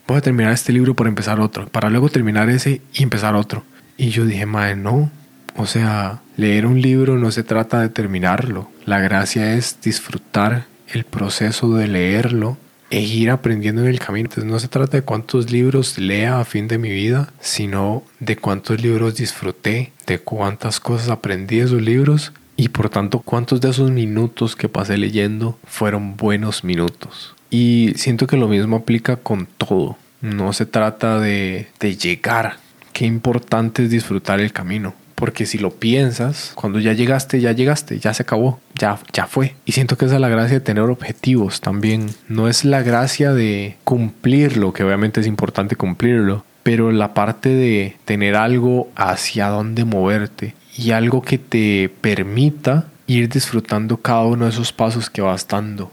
voy 0.07 0.17
a 0.17 0.21
terminar 0.21 0.51
este 0.51 0.73
libro 0.73 0.93
para 0.93 1.09
empezar 1.09 1.39
otro, 1.39 1.67
para 1.67 1.89
luego 1.89 2.09
terminar 2.09 2.49
ese 2.49 2.81
y 2.93 3.03
empezar 3.03 3.35
otro. 3.35 3.63
Y 3.97 4.09
yo 4.09 4.25
dije, 4.25 4.45
madre, 4.45 4.75
no. 4.75 5.09
O 5.55 5.65
sea, 5.65 6.21
leer 6.37 6.65
un 6.65 6.81
libro 6.81 7.17
no 7.17 7.31
se 7.31 7.43
trata 7.43 7.81
de 7.81 7.89
terminarlo. 7.89 8.69
La 8.85 8.99
gracia 8.99 9.53
es 9.55 9.77
disfrutar 9.81 10.65
el 10.87 11.03
proceso 11.03 11.73
de 11.75 11.87
leerlo 11.87 12.57
e 12.89 13.01
ir 13.01 13.29
aprendiendo 13.29 13.81
en 13.83 13.87
el 13.87 13.99
camino. 13.99 14.27
Entonces 14.27 14.51
no 14.51 14.59
se 14.59 14.67
trata 14.67 14.97
de 14.97 15.03
cuántos 15.03 15.51
libros 15.51 15.97
lea 15.97 16.39
a 16.39 16.45
fin 16.45 16.67
de 16.67 16.77
mi 16.77 16.89
vida, 16.89 17.31
sino 17.39 18.03
de 18.19 18.37
cuántos 18.37 18.81
libros 18.81 19.15
disfruté, 19.15 19.93
de 20.07 20.19
cuántas 20.19 20.79
cosas 20.79 21.09
aprendí 21.09 21.59
de 21.59 21.65
esos 21.65 21.81
libros 21.81 22.33
y 22.61 22.69
por 22.69 22.91
tanto 22.91 23.21
cuántos 23.21 23.59
de 23.59 23.71
esos 23.71 23.89
minutos 23.89 24.55
que 24.55 24.69
pasé 24.69 24.95
leyendo 24.95 25.57
fueron 25.65 26.15
buenos 26.15 26.63
minutos. 26.63 27.33
Y 27.49 27.93
siento 27.95 28.27
que 28.27 28.37
lo 28.37 28.47
mismo 28.47 28.75
aplica 28.75 29.15
con 29.15 29.47
todo. 29.57 29.97
No 30.21 30.53
se 30.53 30.67
trata 30.67 31.19
de, 31.19 31.69
de 31.79 31.95
llegar. 31.97 32.57
Qué 32.93 33.07
importante 33.07 33.85
es 33.85 33.89
disfrutar 33.89 34.39
el 34.39 34.53
camino. 34.53 34.93
Porque 35.15 35.47
si 35.47 35.57
lo 35.57 35.71
piensas, 35.71 36.51
cuando 36.53 36.77
ya 36.77 36.93
llegaste, 36.93 37.41
ya 37.41 37.51
llegaste, 37.51 37.97
ya 37.97 38.13
se 38.13 38.21
acabó, 38.21 38.59
ya, 38.75 38.99
ya 39.11 39.25
fue. 39.25 39.55
Y 39.65 39.71
siento 39.71 39.97
que 39.97 40.05
esa 40.05 40.15
es 40.15 40.21
la 40.21 40.29
gracia 40.29 40.59
de 40.59 40.65
tener 40.65 40.83
objetivos 40.83 41.61
también. 41.61 42.11
No 42.27 42.47
es 42.47 42.63
la 42.63 42.83
gracia 42.83 43.33
de 43.33 43.77
cumplirlo, 43.83 44.71
que 44.71 44.83
obviamente 44.83 45.19
es 45.19 45.25
importante 45.25 45.75
cumplirlo, 45.75 46.45
pero 46.61 46.91
la 46.91 47.15
parte 47.15 47.49
de 47.49 47.97
tener 48.05 48.35
algo 48.35 48.91
hacia 48.95 49.47
dónde 49.47 49.83
moverte 49.83 50.53
y 50.75 50.91
algo 50.91 51.21
que 51.21 51.37
te 51.37 51.89
permita 52.01 52.85
ir 53.07 53.29
disfrutando 53.29 53.97
cada 53.97 54.23
uno 54.23 54.45
de 54.45 54.51
esos 54.51 54.71
pasos 54.71 55.09
que 55.09 55.21
vas 55.21 55.47
dando. 55.47 55.91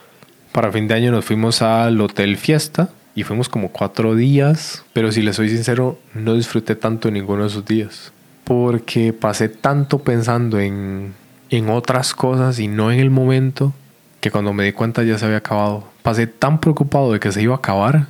Para 0.53 0.73
fin 0.73 0.89
de 0.89 0.95
año 0.95 1.11
nos 1.11 1.25
fuimos 1.25 1.63
al 1.63 2.01
Hotel 2.01 2.37
Fiesta 2.37 2.91
y 3.15 3.25
fuimos 3.25 3.49
como 3.49 3.71
cuatro 3.71 4.15
días, 4.15 4.85
pero 4.93 5.11
si 5.13 5.23
les 5.23 5.37
soy 5.37 5.49
sincero, 5.49 5.99
no 6.15 6.35
disfruté 6.35 6.77
tanto 6.77 7.11
ninguno 7.11 7.43
de 7.43 7.49
esos 7.49 7.65
días 7.65 8.13
porque 8.49 9.13
pasé 9.13 9.51
tanto 9.51 9.99
pensando 9.99 10.59
en, 10.59 11.13
en 11.51 11.69
otras 11.69 12.15
cosas 12.15 12.59
y 12.59 12.67
no 12.67 12.91
en 12.91 12.99
el 12.99 13.11
momento 13.11 13.75
que 14.21 14.31
cuando 14.31 14.55
me 14.55 14.65
di 14.65 14.73
cuenta 14.73 15.03
ya 15.03 15.19
se 15.19 15.27
había 15.27 15.37
acabado. 15.37 15.85
Pasé 16.03 16.27
tan 16.27 16.59
preocupado 16.59 17.13
de 17.13 17.21
que 17.21 17.31
se 17.31 17.43
iba 17.43 17.55
a 17.55 17.59
acabar 17.59 18.07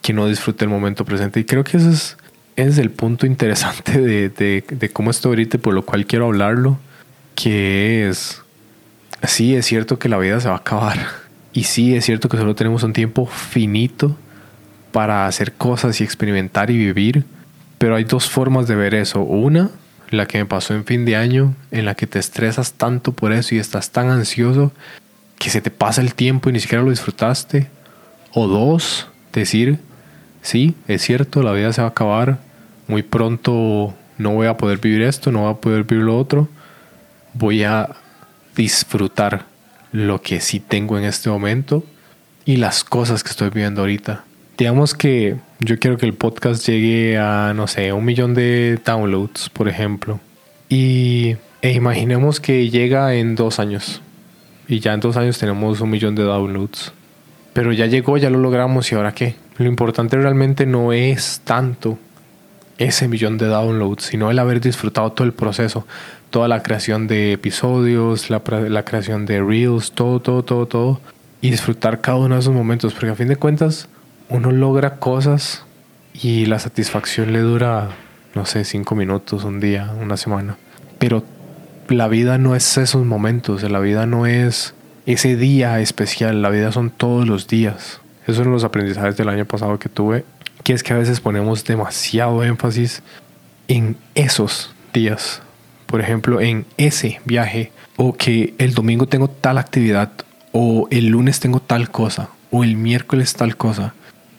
que 0.00 0.14
no 0.14 0.28
disfruté 0.28 0.64
el 0.64 0.70
momento 0.70 1.04
presente. 1.04 1.40
Y 1.40 1.44
creo 1.44 1.62
que 1.62 1.76
ese 1.76 1.90
es, 1.90 2.16
es 2.56 2.78
el 2.78 2.90
punto 2.90 3.26
interesante 3.26 4.00
de, 4.00 4.28
de, 4.30 4.64
de 4.68 4.88
cómo 4.90 5.10
estoy 5.10 5.30
ahorita, 5.30 5.58
por 5.58 5.74
lo 5.74 5.84
cual 5.84 6.06
quiero 6.06 6.26
hablarlo, 6.26 6.78
que 7.34 8.08
es, 8.08 8.42
sí, 9.22 9.54
es 9.54 9.66
cierto 9.66 9.98
que 9.98 10.08
la 10.08 10.18
vida 10.18 10.40
se 10.40 10.48
va 10.48 10.54
a 10.54 10.58
acabar. 10.58 10.98
Y 11.52 11.64
sí, 11.64 11.94
es 11.94 12.04
cierto 12.04 12.28
que 12.28 12.36
solo 12.36 12.54
tenemos 12.54 12.82
un 12.82 12.92
tiempo 12.92 13.26
finito 13.26 14.16
para 14.92 15.26
hacer 15.26 15.52
cosas 15.52 16.00
y 16.00 16.04
experimentar 16.04 16.70
y 16.70 16.76
vivir. 16.76 17.24
Pero 17.78 17.96
hay 17.96 18.04
dos 18.04 18.28
formas 18.28 18.66
de 18.66 18.74
ver 18.74 18.94
eso. 18.94 19.20
Una, 19.20 19.70
la 20.10 20.26
que 20.26 20.38
me 20.38 20.46
pasó 20.46 20.74
en 20.74 20.84
fin 20.84 21.04
de 21.04 21.16
año, 21.16 21.54
en 21.70 21.84
la 21.84 21.94
que 21.94 22.06
te 22.06 22.18
estresas 22.18 22.74
tanto 22.74 23.12
por 23.12 23.32
eso 23.32 23.54
y 23.54 23.58
estás 23.58 23.90
tan 23.90 24.10
ansioso 24.10 24.72
que 25.38 25.50
se 25.50 25.60
te 25.60 25.70
pasa 25.70 26.00
el 26.00 26.14
tiempo 26.14 26.48
y 26.48 26.52
ni 26.52 26.60
siquiera 26.60 26.82
lo 26.84 26.90
disfrutaste. 26.90 27.68
O 28.32 28.46
dos, 28.46 29.08
decir, 29.32 29.78
sí, 30.42 30.74
es 30.88 31.02
cierto, 31.02 31.42
la 31.42 31.52
vida 31.52 31.72
se 31.72 31.80
va 31.80 31.88
a 31.88 31.90
acabar, 31.90 32.38
muy 32.88 33.02
pronto 33.02 33.94
no 34.18 34.30
voy 34.32 34.46
a 34.46 34.56
poder 34.56 34.78
vivir 34.78 35.02
esto, 35.02 35.30
no 35.30 35.42
voy 35.42 35.52
a 35.52 35.56
poder 35.56 35.84
vivir 35.84 36.04
lo 36.04 36.18
otro, 36.18 36.48
voy 37.34 37.64
a 37.64 37.90
disfrutar 38.54 39.44
lo 39.92 40.22
que 40.22 40.40
sí 40.40 40.60
tengo 40.60 40.98
en 40.98 41.04
este 41.04 41.28
momento 41.30 41.84
y 42.44 42.56
las 42.56 42.84
cosas 42.84 43.22
que 43.22 43.30
estoy 43.30 43.50
viviendo 43.50 43.82
ahorita. 43.82 44.24
Digamos 44.56 44.94
que 44.94 45.36
yo 45.60 45.78
quiero 45.78 45.98
que 45.98 46.06
el 46.06 46.14
podcast 46.14 46.66
llegue 46.66 47.18
a, 47.18 47.52
no 47.54 47.66
sé, 47.66 47.92
un 47.92 48.04
millón 48.04 48.34
de 48.34 48.78
downloads, 48.84 49.50
por 49.50 49.68
ejemplo. 49.68 50.18
Y 50.68 51.36
e 51.60 51.72
imaginemos 51.72 52.40
que 52.40 52.70
llega 52.70 53.14
en 53.14 53.34
dos 53.34 53.58
años. 53.58 54.00
Y 54.68 54.80
ya 54.80 54.94
en 54.94 55.00
dos 55.00 55.16
años 55.16 55.38
tenemos 55.38 55.80
un 55.80 55.90
millón 55.90 56.14
de 56.14 56.22
downloads. 56.22 56.92
Pero 57.52 57.72
ya 57.72 57.86
llegó, 57.86 58.16
ya 58.16 58.30
lo 58.30 58.38
logramos 58.38 58.90
y 58.90 58.94
ahora 58.94 59.12
qué. 59.12 59.34
Lo 59.58 59.66
importante 59.66 60.16
realmente 60.16 60.66
no 60.66 60.92
es 60.92 61.40
tanto 61.44 61.98
ese 62.78 63.08
millón 63.08 63.38
de 63.38 63.46
downloads, 63.46 64.04
sino 64.04 64.30
el 64.30 64.38
haber 64.38 64.60
disfrutado 64.60 65.12
todo 65.12 65.26
el 65.26 65.32
proceso, 65.32 65.86
toda 66.30 66.48
la 66.48 66.62
creación 66.62 67.06
de 67.06 67.32
episodios, 67.32 68.30
la, 68.30 68.40
creación 68.84 69.26
de 69.26 69.42
reels, 69.42 69.92
todo, 69.92 70.20
todo, 70.20 70.42
todo, 70.42 70.66
todo. 70.66 71.00
Y 71.40 71.50
disfrutar 71.50 72.00
cada 72.00 72.18
uno 72.18 72.34
de 72.34 72.40
esos 72.40 72.54
momentos, 72.54 72.92
porque 72.92 73.10
a 73.10 73.14
fin 73.14 73.28
de 73.28 73.36
cuentas 73.36 73.88
uno 74.28 74.50
logra 74.50 74.96
cosas 74.96 75.64
y 76.14 76.46
la 76.46 76.58
satisfacción 76.58 77.32
le 77.32 77.40
dura, 77.40 77.90
no 78.34 78.46
sé, 78.46 78.64
cinco 78.64 78.94
minutos, 78.94 79.44
un 79.44 79.60
día, 79.60 79.92
una 80.00 80.16
semana. 80.16 80.56
Pero 80.98 81.24
la 81.88 82.08
vida 82.08 82.38
no 82.38 82.56
es 82.56 82.76
esos 82.78 83.04
momentos, 83.04 83.62
la 83.62 83.78
vida 83.78 84.06
no 84.06 84.26
es 84.26 84.74
ese 85.04 85.36
día 85.36 85.80
especial, 85.80 86.42
la 86.42 86.50
vida 86.50 86.72
son 86.72 86.90
todos 86.90 87.28
los 87.28 87.46
días. 87.46 88.00
Eso 88.24 88.32
es 88.32 88.38
uno 88.38 88.50
de 88.50 88.54
los 88.54 88.64
aprendizajes 88.64 89.16
del 89.16 89.28
año 89.28 89.44
pasado 89.44 89.78
que 89.78 89.88
tuve, 89.88 90.24
que 90.66 90.72
es 90.72 90.82
que 90.82 90.92
a 90.92 90.98
veces 90.98 91.20
ponemos 91.20 91.64
demasiado 91.64 92.42
énfasis 92.42 93.00
en 93.68 93.96
esos 94.16 94.74
días. 94.92 95.40
Por 95.86 96.00
ejemplo, 96.00 96.40
en 96.40 96.66
ese 96.76 97.20
viaje, 97.24 97.70
o 97.94 98.14
que 98.14 98.52
el 98.58 98.74
domingo 98.74 99.06
tengo 99.06 99.28
tal 99.28 99.58
actividad, 99.58 100.10
o 100.50 100.88
el 100.90 101.06
lunes 101.06 101.38
tengo 101.38 101.60
tal 101.60 101.92
cosa, 101.92 102.30
o 102.50 102.64
el 102.64 102.74
miércoles 102.74 103.34
tal 103.34 103.56
cosa. 103.56 103.94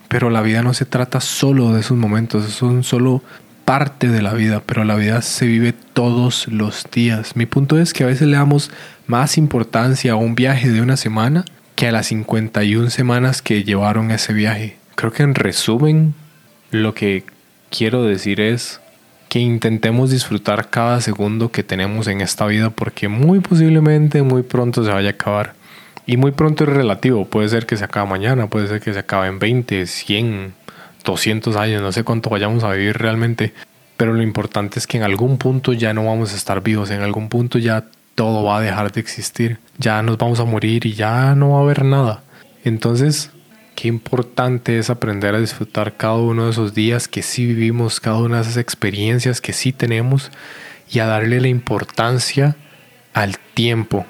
Pero 0.09 0.29
la 0.29 0.41
vida 0.41 0.63
no 0.63 0.73
se 0.73 0.83
trata 0.83 1.21
solo 1.21 1.71
de 1.71 1.79
esos 1.79 1.97
momentos, 1.97 2.43
son 2.51 2.83
solo 2.83 3.23
parte 3.63 4.09
de 4.09 4.21
la 4.21 4.33
vida, 4.33 4.61
pero 4.65 4.83
la 4.83 4.95
vida 4.95 5.21
se 5.21 5.45
vive 5.45 5.71
todos 5.71 6.49
los 6.49 6.87
días. 6.91 7.37
Mi 7.37 7.45
punto 7.45 7.79
es 7.79 7.93
que 7.93 8.03
a 8.03 8.07
veces 8.07 8.27
le 8.27 8.35
damos 8.35 8.69
más 9.05 9.37
importancia 9.37 10.11
a 10.11 10.17
un 10.17 10.35
viaje 10.35 10.71
de 10.71 10.81
una 10.81 10.97
semana 10.97 11.45
que 11.75 11.87
a 11.87 11.93
las 11.93 12.07
51 12.07 12.89
semanas 12.89 13.41
que 13.41 13.63
llevaron 13.63 14.11
ese 14.11 14.33
viaje. 14.33 14.76
Creo 14.97 15.11
que 15.11 15.21
en 15.21 15.35
resumen 15.35 16.15
lo 16.71 16.95
que 16.95 17.23
quiero 17.69 18.01
decir 18.01 18.41
es 18.41 18.81
que 19.29 19.37
intentemos 19.37 20.09
disfrutar 20.09 20.71
cada 20.71 21.01
segundo 21.01 21.51
que 21.51 21.61
tenemos 21.61 22.07
en 22.07 22.19
esta 22.19 22.47
vida 22.47 22.71
porque 22.71 23.07
muy 23.07 23.39
posiblemente 23.39 24.23
muy 24.23 24.41
pronto 24.41 24.83
se 24.83 24.89
vaya 24.89 25.09
a 25.09 25.11
acabar. 25.11 25.53
Y 26.07 26.17
muy 26.17 26.31
pronto 26.31 26.63
es 26.63 26.71
relativo, 26.71 27.25
puede 27.25 27.47
ser 27.47 27.67
que 27.67 27.77
se 27.77 27.83
acabe 27.83 28.09
mañana, 28.09 28.47
puede 28.47 28.67
ser 28.67 28.81
que 28.81 28.91
se 28.91 28.97
acabe 28.97 29.27
en 29.27 29.37
20, 29.37 29.85
100, 29.85 30.55
200 31.05 31.55
años, 31.57 31.83
no 31.83 31.91
sé 31.91 32.03
cuánto 32.03 32.31
vayamos 32.31 32.63
a 32.63 32.71
vivir 32.71 32.97
realmente, 32.97 33.53
pero 33.97 34.13
lo 34.13 34.23
importante 34.23 34.79
es 34.79 34.87
que 34.87 34.97
en 34.97 35.03
algún 35.03 35.37
punto 35.37 35.73
ya 35.73 35.93
no 35.93 36.05
vamos 36.05 36.33
a 36.33 36.35
estar 36.35 36.63
vivos, 36.63 36.89
en 36.89 37.01
algún 37.01 37.29
punto 37.29 37.59
ya 37.59 37.85
todo 38.15 38.43
va 38.43 38.57
a 38.57 38.61
dejar 38.61 38.91
de 38.91 38.99
existir, 38.99 39.59
ya 39.77 40.01
nos 40.01 40.17
vamos 40.17 40.39
a 40.39 40.45
morir 40.45 40.87
y 40.87 40.93
ya 40.93 41.35
no 41.35 41.51
va 41.51 41.59
a 41.59 41.61
haber 41.61 41.85
nada. 41.85 42.23
Entonces, 42.63 43.29
qué 43.77 43.87
importante 43.87 44.79
es 44.79 44.89
aprender 44.89 45.35
a 45.35 45.39
disfrutar 45.39 45.97
cada 45.97 46.15
uno 46.15 46.45
de 46.45 46.51
esos 46.51 46.73
días 46.73 47.07
que 47.07 47.21
sí 47.21 47.45
vivimos, 47.45 47.99
cada 47.99 48.17
una 48.17 48.37
de 48.37 48.41
esas 48.41 48.57
experiencias 48.57 49.39
que 49.39 49.53
sí 49.53 49.71
tenemos 49.71 50.31
y 50.89 50.97
a 50.97 51.05
darle 51.05 51.39
la 51.39 51.47
importancia 51.47 52.55
al 53.13 53.37
tiempo 53.37 54.07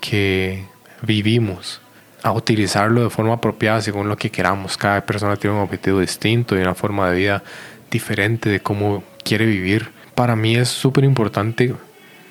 que 0.00 0.64
vivimos, 1.02 1.80
a 2.24 2.32
utilizarlo 2.32 3.04
de 3.04 3.10
forma 3.10 3.34
apropiada 3.34 3.80
según 3.82 4.08
lo 4.08 4.16
que 4.16 4.30
queramos. 4.30 4.76
Cada 4.76 5.06
persona 5.06 5.36
tiene 5.36 5.54
un 5.54 5.62
objetivo 5.62 6.00
distinto 6.00 6.56
y 6.58 6.62
una 6.62 6.74
forma 6.74 7.08
de 7.08 7.16
vida 7.16 7.44
diferente 7.92 8.48
de 8.48 8.58
cómo 8.58 9.04
quiere 9.22 9.46
vivir. 9.46 9.90
Para 10.16 10.34
mí 10.34 10.56
es 10.56 10.70
súper 10.70 11.04
importante 11.04 11.72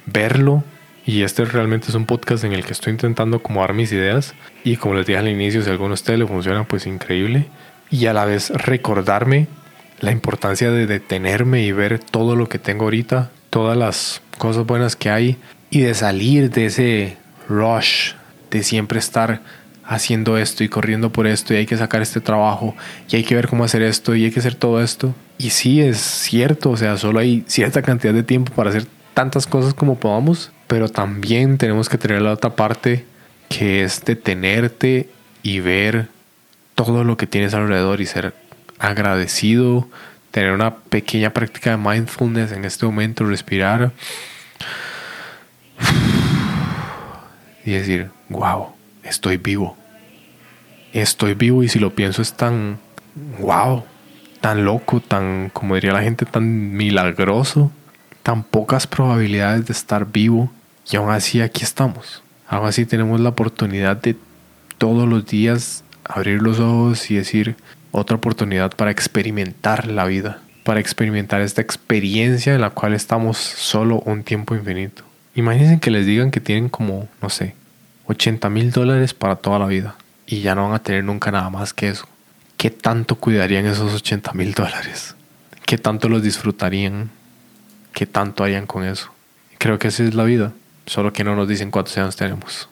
verlo 0.05 0.65
y 1.05 1.23
este 1.23 1.43
realmente 1.45 1.89
es 1.89 1.95
un 1.95 2.05
podcast 2.05 2.43
en 2.43 2.53
el 2.53 2.65
que 2.65 2.71
estoy 2.71 2.91
intentando 2.91 3.37
acomodar 3.37 3.73
mis 3.73 3.91
ideas 3.91 4.33
y 4.63 4.77
como 4.77 4.95
les 4.95 5.05
dije 5.05 5.19
al 5.19 5.27
inicio, 5.27 5.61
si 5.61 5.69
a 5.69 5.71
alguno 5.73 5.89
de 5.89 5.95
ustedes 5.95 6.19
le 6.19 6.27
funciona, 6.27 6.63
pues 6.65 6.87
increíble. 6.87 7.47
Y 7.89 8.05
a 8.05 8.13
la 8.13 8.25
vez 8.25 8.49
recordarme 8.49 9.47
la 9.99 10.11
importancia 10.11 10.71
de 10.71 10.87
detenerme 10.87 11.63
y 11.63 11.71
ver 11.71 11.99
todo 11.99 12.35
lo 12.35 12.47
que 12.47 12.59
tengo 12.59 12.85
ahorita, 12.85 13.31
todas 13.49 13.77
las 13.77 14.21
cosas 14.37 14.65
buenas 14.65 14.95
que 14.95 15.09
hay 15.09 15.37
y 15.69 15.81
de 15.81 15.93
salir 15.93 16.49
de 16.49 16.65
ese 16.67 17.17
rush 17.49 18.13
de 18.49 18.63
siempre 18.63 18.99
estar 18.99 19.41
haciendo 19.85 20.37
esto 20.37 20.63
y 20.63 20.69
corriendo 20.69 21.11
por 21.11 21.27
esto 21.27 21.53
y 21.53 21.57
hay 21.57 21.65
que 21.65 21.77
sacar 21.77 22.01
este 22.01 22.21
trabajo 22.21 22.75
y 23.09 23.17
hay 23.17 23.23
que 23.23 23.35
ver 23.35 23.47
cómo 23.47 23.63
hacer 23.63 23.81
esto 23.81 24.15
y 24.15 24.25
hay 24.25 24.31
que 24.31 24.39
hacer 24.39 24.55
todo 24.55 24.81
esto. 24.81 25.13
Y 25.37 25.49
sí, 25.49 25.81
es 25.81 25.97
cierto, 25.97 26.71
o 26.71 26.77
sea, 26.77 26.97
solo 26.97 27.19
hay 27.19 27.43
cierta 27.47 27.81
cantidad 27.81 28.13
de 28.13 28.23
tiempo 28.23 28.53
para 28.53 28.69
hacer 28.69 28.85
tantas 29.13 29.45
cosas 29.45 29.73
como 29.73 29.95
podamos, 29.95 30.51
pero 30.73 30.89
también 30.89 31.59
tenemos 31.59 31.87
que 31.87 31.99
tener 31.99 32.23
la 32.23 32.31
otra 32.31 32.55
parte 32.55 33.05
que 33.47 33.83
es 33.83 34.03
detenerte 34.05 35.07
y 35.43 35.59
ver 35.59 36.07
todo 36.73 37.03
lo 37.03 37.15
que 37.15 37.27
tienes 37.27 37.53
alrededor 37.53 38.01
y 38.01 38.07
ser 38.07 38.33
agradecido, 38.79 39.87
tener 40.31 40.51
una 40.51 40.77
pequeña 40.77 41.29
práctica 41.29 41.69
de 41.69 41.77
mindfulness 41.77 42.53
en 42.53 42.65
este 42.65 42.87
momento, 42.87 43.23
respirar 43.23 43.91
y 47.65 47.73
decir, 47.73 48.09
wow, 48.29 48.69
estoy 49.03 49.37
vivo. 49.37 49.77
Estoy 50.91 51.35
vivo 51.35 51.61
y 51.61 51.69
si 51.69 51.77
lo 51.77 51.93
pienso 51.93 52.23
es 52.23 52.33
tan, 52.33 52.79
wow, 53.39 53.83
tan 54.41 54.65
loco, 54.65 55.01
tan, 55.01 55.51
como 55.53 55.75
diría 55.75 55.93
la 55.93 56.01
gente, 56.01 56.25
tan 56.25 56.75
milagroso, 56.75 57.71
tan 58.23 58.43
pocas 58.43 58.87
probabilidades 58.87 59.67
de 59.67 59.73
estar 59.73 60.11
vivo 60.11 60.51
y 60.91 60.95
aún 60.95 61.11
así 61.11 61.41
aquí 61.41 61.63
estamos. 61.63 62.23
Aún 62.47 62.67
así 62.67 62.85
tenemos 62.85 63.19
la 63.19 63.29
oportunidad 63.29 63.97
de 63.97 64.15
todos 64.77 65.07
los 65.07 65.25
días 65.25 65.83
abrir 66.03 66.41
los 66.41 66.59
ojos 66.59 67.09
y 67.09 67.15
decir 67.15 67.55
otra 67.91 68.17
oportunidad 68.17 68.75
para 68.75 68.91
experimentar 68.91 69.87
la 69.87 70.05
vida, 70.05 70.41
para 70.63 70.79
experimentar 70.79 71.41
esta 71.41 71.61
experiencia 71.61 72.53
en 72.53 72.61
la 72.61 72.71
cual 72.71 72.93
estamos 72.93 73.37
solo 73.37 73.99
un 74.01 74.23
tiempo 74.23 74.55
infinito. 74.55 75.03
Imagínense 75.35 75.79
que 75.79 75.91
les 75.91 76.05
digan 76.05 76.31
que 76.31 76.41
tienen 76.41 76.69
como, 76.69 77.07
no 77.21 77.29
sé, 77.29 77.55
80 78.07 78.49
mil 78.49 78.71
dólares 78.71 79.13
para 79.13 79.37
toda 79.37 79.59
la 79.59 79.67
vida 79.67 79.95
y 80.25 80.41
ya 80.41 80.55
no 80.55 80.63
van 80.63 80.73
a 80.73 80.83
tener 80.83 81.03
nunca 81.03 81.31
nada 81.31 81.49
más 81.49 81.73
que 81.73 81.89
eso. 81.89 82.07
¿Qué 82.57 82.69
tanto 82.69 83.15
cuidarían 83.15 83.65
esos 83.65 83.93
80 83.93 84.33
mil 84.33 84.53
dólares? 84.53 85.15
¿Qué 85.65 85.77
tanto 85.77 86.09
los 86.09 86.21
disfrutarían? 86.23 87.09
¿Qué 87.93 88.05
tanto 88.05 88.43
harían 88.43 88.67
con 88.67 88.83
eso? 88.83 89.11
Creo 89.57 89.79
que 89.79 89.87
esa 89.87 90.03
es 90.03 90.13
la 90.13 90.23
vida, 90.23 90.53
solo 90.85 91.13
que 91.13 91.23
no 91.23 91.35
nos 91.35 91.47
dicen 91.47 91.71
cuántos 91.71 91.97
años 91.97 92.15
tenemos 92.15 92.69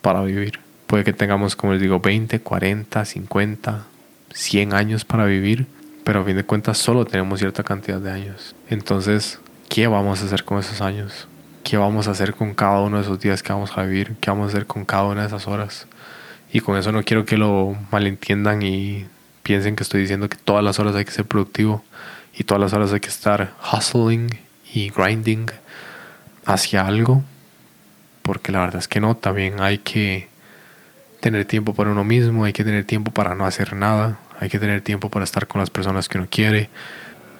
para 0.00 0.22
vivir. 0.22 0.60
Puede 0.86 1.04
que 1.04 1.12
tengamos, 1.12 1.56
como 1.56 1.74
les 1.74 1.82
digo, 1.82 2.00
20, 2.00 2.40
40, 2.40 3.04
50, 3.04 3.84
100 4.32 4.72
años 4.72 5.04
para 5.04 5.24
vivir, 5.26 5.66
pero 6.04 6.20
a 6.20 6.24
fin 6.24 6.36
de 6.36 6.44
cuentas 6.44 6.78
solo 6.78 7.04
tenemos 7.04 7.40
cierta 7.40 7.62
cantidad 7.62 8.00
de 8.00 8.10
años. 8.10 8.54
Entonces, 8.70 9.38
¿qué 9.68 9.86
vamos 9.86 10.22
a 10.22 10.26
hacer 10.26 10.44
con 10.44 10.58
esos 10.58 10.80
años? 10.80 11.28
¿Qué 11.64 11.76
vamos 11.76 12.08
a 12.08 12.12
hacer 12.12 12.34
con 12.34 12.54
cada 12.54 12.80
uno 12.80 12.96
de 12.96 13.02
esos 13.02 13.20
días 13.20 13.42
que 13.42 13.52
vamos 13.52 13.76
a 13.76 13.82
vivir? 13.82 14.16
¿Qué 14.20 14.30
vamos 14.30 14.46
a 14.46 14.48
hacer 14.48 14.66
con 14.66 14.86
cada 14.86 15.04
una 15.04 15.20
de 15.22 15.26
esas 15.26 15.46
horas? 15.46 15.86
Y 16.50 16.60
con 16.60 16.78
eso 16.78 16.92
no 16.92 17.02
quiero 17.02 17.26
que 17.26 17.36
lo 17.36 17.76
malentiendan 17.90 18.62
y 18.62 19.06
piensen 19.42 19.76
que 19.76 19.82
estoy 19.82 20.00
diciendo 20.00 20.28
que 20.30 20.38
todas 20.38 20.64
las 20.64 20.78
horas 20.78 20.94
hay 20.94 21.04
que 21.04 21.10
ser 21.10 21.26
productivo 21.26 21.84
y 22.34 22.44
todas 22.44 22.60
las 22.60 22.72
horas 22.72 22.92
hay 22.92 23.00
que 23.00 23.08
estar 23.08 23.52
hustling 23.70 24.30
y 24.72 24.88
grinding 24.88 25.50
hacia 26.46 26.86
algo. 26.86 27.22
Porque 28.28 28.52
la 28.52 28.58
verdad 28.58 28.76
es 28.76 28.88
que 28.88 29.00
no, 29.00 29.16
también 29.16 29.58
hay 29.58 29.78
que 29.78 30.28
tener 31.20 31.46
tiempo 31.46 31.72
para 31.72 31.92
uno 31.92 32.04
mismo, 32.04 32.44
hay 32.44 32.52
que 32.52 32.62
tener 32.62 32.84
tiempo 32.84 33.10
para 33.10 33.34
no 33.34 33.46
hacer 33.46 33.72
nada, 33.72 34.18
hay 34.38 34.50
que 34.50 34.58
tener 34.58 34.82
tiempo 34.82 35.08
para 35.08 35.24
estar 35.24 35.46
con 35.46 35.62
las 35.62 35.70
personas 35.70 36.10
que 36.10 36.18
uno 36.18 36.26
quiere, 36.30 36.68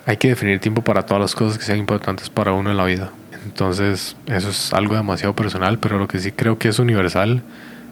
hay 0.06 0.16
que 0.16 0.28
definir 0.28 0.60
tiempo 0.60 0.80
para 0.80 1.04
todas 1.04 1.20
las 1.20 1.34
cosas 1.34 1.58
que 1.58 1.64
sean 1.66 1.78
importantes 1.78 2.30
para 2.30 2.52
uno 2.54 2.70
en 2.70 2.78
la 2.78 2.86
vida. 2.86 3.12
Entonces, 3.44 4.16
eso 4.28 4.48
es 4.48 4.72
algo 4.72 4.94
demasiado 4.94 5.36
personal, 5.36 5.78
pero 5.78 5.98
lo 5.98 6.08
que 6.08 6.20
sí 6.20 6.32
creo 6.32 6.56
que 6.58 6.70
es 6.70 6.78
universal 6.78 7.42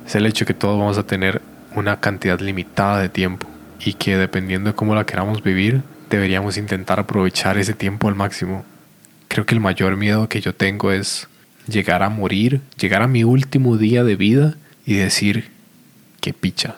es 0.07 0.15
el 0.15 0.25
hecho 0.25 0.47
que 0.47 0.55
todos 0.55 0.79
vamos 0.79 0.97
a 0.97 1.03
tener 1.03 1.43
una 1.75 2.01
cantidad 2.01 2.41
limitada 2.41 3.03
de 3.03 3.11
tiempo 3.11 3.47
y 3.79 3.93
que 3.93 4.17
dependiendo 4.17 4.71
de 4.71 4.75
cómo 4.75 4.95
la 4.95 5.05
queramos 5.05 5.43
vivir, 5.43 5.83
deberíamos 6.09 6.57
intentar 6.57 6.99
aprovechar 6.99 7.59
ese 7.59 7.75
tiempo 7.75 8.09
al 8.09 8.15
máximo. 8.15 8.65
Creo 9.29 9.45
que 9.45 9.55
el 9.55 9.61
mayor 9.61 9.99
miedo 9.99 10.31
que 10.31 10.41
yo 10.41 10.55
tengo 10.55 10.93
es 10.93 11.29
llegar 11.67 12.03
a 12.03 12.09
morir, 12.09 12.61
llegar 12.79 13.03
a 13.03 13.09
mi 13.09 13.25
último 13.25 13.77
día 13.77 14.05
de 14.05 14.17
vida 14.17 14.57
y 14.85 14.95
decir, 14.95 15.49
qué 16.21 16.33
picha. 16.33 16.77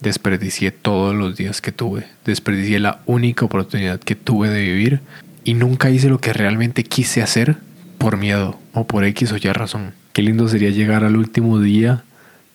Desperdicié 0.00 0.72
todos 0.72 1.14
los 1.14 1.36
días 1.36 1.60
que 1.60 1.72
tuve. 1.72 2.06
Desperdicié 2.24 2.80
la 2.80 3.00
única 3.06 3.44
oportunidad 3.44 4.00
que 4.00 4.16
tuve 4.16 4.48
de 4.48 4.62
vivir 4.62 5.00
y 5.44 5.54
nunca 5.54 5.90
hice 5.90 6.08
lo 6.08 6.20
que 6.20 6.32
realmente 6.32 6.84
quise 6.84 7.22
hacer 7.22 7.56
por 7.98 8.16
miedo 8.16 8.58
o 8.72 8.86
por 8.86 9.04
X 9.04 9.32
o 9.32 9.36
Y 9.36 9.52
razón. 9.52 9.94
Qué 10.12 10.22
lindo 10.22 10.48
sería 10.48 10.70
llegar 10.70 11.04
al 11.04 11.16
último 11.16 11.60
día 11.60 12.04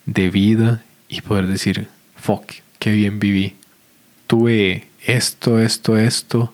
de 0.05 0.29
vida 0.29 0.83
y 1.07 1.21
poder 1.21 1.47
decir, 1.47 1.87
fuck, 2.15 2.51
qué 2.79 2.91
bien 2.91 3.19
viví. 3.19 3.55
Tuve 4.27 4.87
esto, 5.05 5.59
esto, 5.59 5.97
esto 5.97 6.53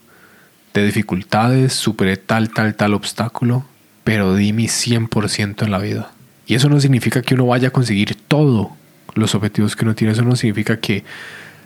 de 0.73 0.85
dificultades, 0.85 1.73
superé 1.73 2.17
tal, 2.17 2.49
tal, 2.49 2.75
tal 2.75 2.93
obstáculo, 2.93 3.65
pero 4.03 4.35
di 4.35 4.53
mi 4.53 4.65
100% 4.65 5.63
en 5.63 5.71
la 5.71 5.79
vida. 5.79 6.11
Y 6.45 6.55
eso 6.55 6.69
no 6.69 6.79
significa 6.79 7.21
que 7.21 7.35
uno 7.35 7.47
vaya 7.47 7.69
a 7.69 7.71
conseguir 7.71 8.15
todo 8.27 8.75
los 9.15 9.35
objetivos 9.35 9.75
que 9.75 9.85
uno 9.85 9.95
tiene. 9.95 10.13
Eso 10.13 10.23
no 10.23 10.35
significa 10.35 10.77
que 10.77 11.03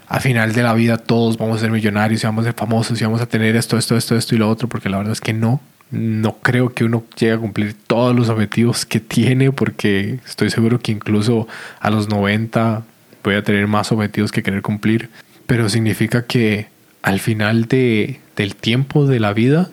al 0.07 0.21
final 0.21 0.53
de 0.53 0.63
la 0.63 0.73
vida 0.73 0.97
todos 0.97 1.37
vamos 1.37 1.57
a 1.57 1.61
ser 1.61 1.71
millonarios 1.71 2.23
y 2.23 2.27
vamos 2.27 2.43
a 2.43 2.49
ser 2.49 2.53
famosos 2.53 2.99
y 2.99 3.03
vamos 3.03 3.21
a 3.21 3.25
tener 3.25 3.55
esto, 3.55 3.77
esto, 3.77 3.97
esto, 3.97 4.15
esto 4.15 4.35
y 4.35 4.37
lo 4.37 4.49
otro, 4.49 4.69
porque 4.69 4.89
la 4.89 4.97
verdad 4.97 5.13
es 5.13 5.21
que 5.21 5.33
no. 5.33 5.61
No 5.89 6.37
creo 6.39 6.73
que 6.73 6.83
uno 6.83 7.05
llegue 7.17 7.33
a 7.33 7.37
cumplir 7.37 7.73
todos 7.73 8.13
los 8.13 8.27
objetivos 8.27 8.85
que 8.85 8.99
tiene, 8.99 9.51
porque 9.53 10.19
estoy 10.25 10.49
seguro 10.49 10.79
que 10.79 10.91
incluso 10.91 11.47
a 11.79 11.89
los 11.89 12.09
90 12.09 12.83
voy 13.23 13.35
a 13.35 13.43
tener 13.43 13.67
más 13.67 13.91
objetivos 13.91 14.31
que 14.31 14.43
querer 14.43 14.61
cumplir. 14.61 15.09
Pero 15.45 15.69
significa 15.69 16.25
que 16.25 16.67
al 17.03 17.21
final 17.21 17.65
de, 17.65 18.19
del 18.35 18.55
tiempo 18.55 19.07
de 19.07 19.21
la 19.21 19.31
vida, 19.31 19.69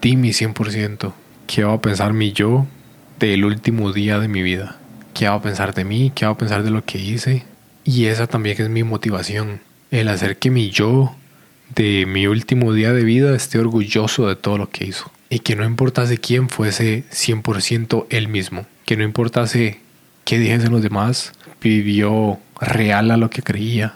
di 0.00 0.16
mi 0.16 0.30
100%. 0.30 1.12
¿Qué 1.48 1.64
va 1.64 1.72
a 1.72 1.80
pensar 1.80 2.12
mi 2.12 2.32
yo 2.32 2.66
del 3.18 3.46
último 3.46 3.94
día 3.94 4.18
de 4.18 4.28
mi 4.28 4.42
vida? 4.42 4.76
¿Qué 5.14 5.26
va 5.26 5.36
a 5.36 5.40
pensar 5.40 5.72
de 5.72 5.82
mí? 5.82 6.12
¿Qué 6.14 6.26
va 6.26 6.32
a 6.32 6.36
pensar 6.36 6.62
de 6.62 6.70
lo 6.70 6.84
que 6.84 6.98
hice? 6.98 7.42
Y 7.84 8.04
esa 8.04 8.26
también 8.26 8.60
es 8.60 8.68
mi 8.68 8.84
motivación. 8.84 9.62
El 9.90 10.08
hacer 10.08 10.36
que 10.36 10.50
mi 10.50 10.68
yo 10.68 11.16
de 11.74 12.04
mi 12.04 12.26
último 12.26 12.74
día 12.74 12.92
de 12.92 13.02
vida 13.02 13.34
esté 13.34 13.58
orgulloso 13.58 14.28
de 14.28 14.36
todo 14.36 14.58
lo 14.58 14.68
que 14.68 14.84
hizo. 14.84 15.10
Y 15.30 15.38
que 15.38 15.56
no 15.56 15.64
importase 15.64 16.18
quién 16.18 16.50
fuese 16.50 17.04
100% 17.10 18.04
él 18.10 18.28
mismo. 18.28 18.66
Que 18.84 18.98
no 18.98 19.02
importase 19.02 19.80
qué 20.26 20.38
dijesen 20.38 20.70
los 20.70 20.82
demás, 20.82 21.32
vivió 21.62 22.38
real 22.60 23.10
a 23.10 23.16
lo 23.16 23.30
que 23.30 23.40
creía 23.40 23.94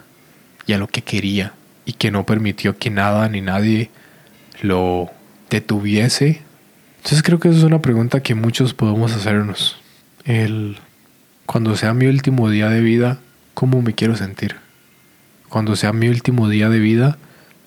y 0.65 0.73
a 0.73 0.79
lo 0.79 0.87
que 0.87 1.03
quería. 1.03 1.53
Y 1.85 1.93
que 1.93 2.09
no 2.09 2.25
permitió 2.25 2.79
que 2.79 2.89
nada 2.89 3.29
ni 3.29 3.41
nadie 3.41 3.91
lo 4.63 5.11
detuviese. 5.51 6.41
Entonces 7.03 7.21
creo 7.21 7.37
que 7.37 7.49
eso 7.49 7.57
es 7.57 7.63
una 7.65 7.81
pregunta 7.81 8.23
que 8.23 8.33
muchos 8.33 8.73
podemos 8.73 9.11
hacernos. 9.11 9.75
El 10.23 10.77
cuando 11.45 11.75
sea 11.75 11.93
mi 11.93 12.05
último 12.05 12.49
día 12.49 12.69
de 12.69 12.79
vida, 12.79 13.19
¿cómo 13.53 13.81
me 13.81 13.93
quiero 13.93 14.15
sentir? 14.15 14.55
Cuando 15.49 15.75
sea 15.75 15.91
mi 15.91 16.07
último 16.07 16.47
día 16.47 16.69
de 16.69 16.79
vida, 16.79 17.17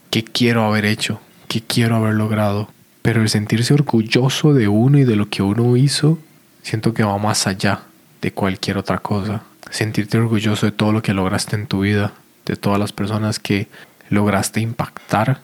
¿qué 0.09 0.25
quiero 0.25 0.65
haber 0.65 0.87
hecho? 0.87 1.21
¿Qué 1.49 1.61
quiero 1.61 1.97
haber 1.97 2.15
logrado? 2.15 2.71
Pero 3.03 3.21
el 3.21 3.29
sentirse 3.29 3.75
orgulloso 3.75 4.55
de 4.55 4.69
uno 4.69 4.99
y 4.99 5.05
de 5.05 5.17
lo 5.17 5.29
que 5.29 5.43
uno 5.43 5.77
hizo, 5.77 6.19
siento 6.63 6.95
que 6.95 7.05
va 7.05 7.19
más 7.19 7.47
allá 7.47 7.83
de 8.23 8.33
cualquier 8.33 8.79
otra 8.79 9.01
cosa. 9.01 9.43
Sentirte 9.71 10.17
orgulloso 10.17 10.65
de 10.65 10.73
todo 10.73 10.93
lo 10.93 11.03
que 11.03 11.13
lograste 11.13 11.57
en 11.57 11.67
tu 11.67 11.81
vida, 11.81 12.15
de 12.47 12.57
todas 12.57 12.79
las 12.79 12.93
personas 12.93 13.39
que 13.39 13.69
lograste 14.09 14.61
impactar, 14.61 15.41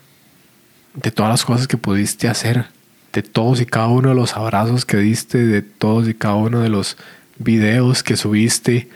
de 0.94 1.10
todas 1.10 1.30
las 1.30 1.44
cosas 1.44 1.68
que 1.68 1.76
pudiste 1.76 2.28
hacer, 2.28 2.68
de 3.12 3.22
todos 3.22 3.60
y 3.60 3.66
cada 3.66 3.88
uno 3.88 4.10
de 4.10 4.14
los 4.14 4.36
abrazos 4.36 4.84
que 4.84 4.96
diste, 4.96 5.46
de 5.46 5.62
todos 5.62 6.08
y 6.08 6.14
cada 6.14 6.34
uno 6.34 6.60
de 6.60 6.68
los 6.68 6.96
videos 7.38 8.02
que 8.02 8.16
subiste 8.16 8.88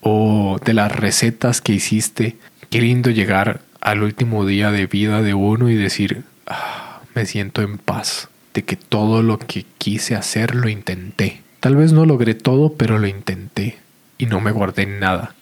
o 0.00 0.58
de 0.64 0.74
las 0.74 0.94
recetas 0.94 1.60
que 1.60 1.72
hiciste. 1.72 2.36
Qué 2.70 2.80
lindo 2.80 3.10
llegar 3.10 3.60
al 3.80 4.02
último 4.02 4.46
día 4.46 4.70
de 4.70 4.86
vida 4.86 5.22
de 5.22 5.34
uno 5.34 5.68
y 5.68 5.74
decir, 5.74 6.24
ah, 6.46 7.00
me 7.14 7.26
siento 7.26 7.62
en 7.62 7.78
paz, 7.78 8.28
de 8.54 8.64
que 8.64 8.76
todo 8.76 9.22
lo 9.22 9.38
que 9.38 9.64
quise 9.78 10.14
hacer 10.14 10.54
lo 10.54 10.68
intenté. 10.68 11.42
Tal 11.60 11.76
vez 11.76 11.92
no 11.92 12.06
logré 12.06 12.34
todo, 12.34 12.74
pero 12.74 12.98
lo 12.98 13.06
intenté 13.06 13.78
y 14.18 14.26
no 14.26 14.40
me 14.40 14.52
guardé 14.52 14.86
nada. 14.86 15.34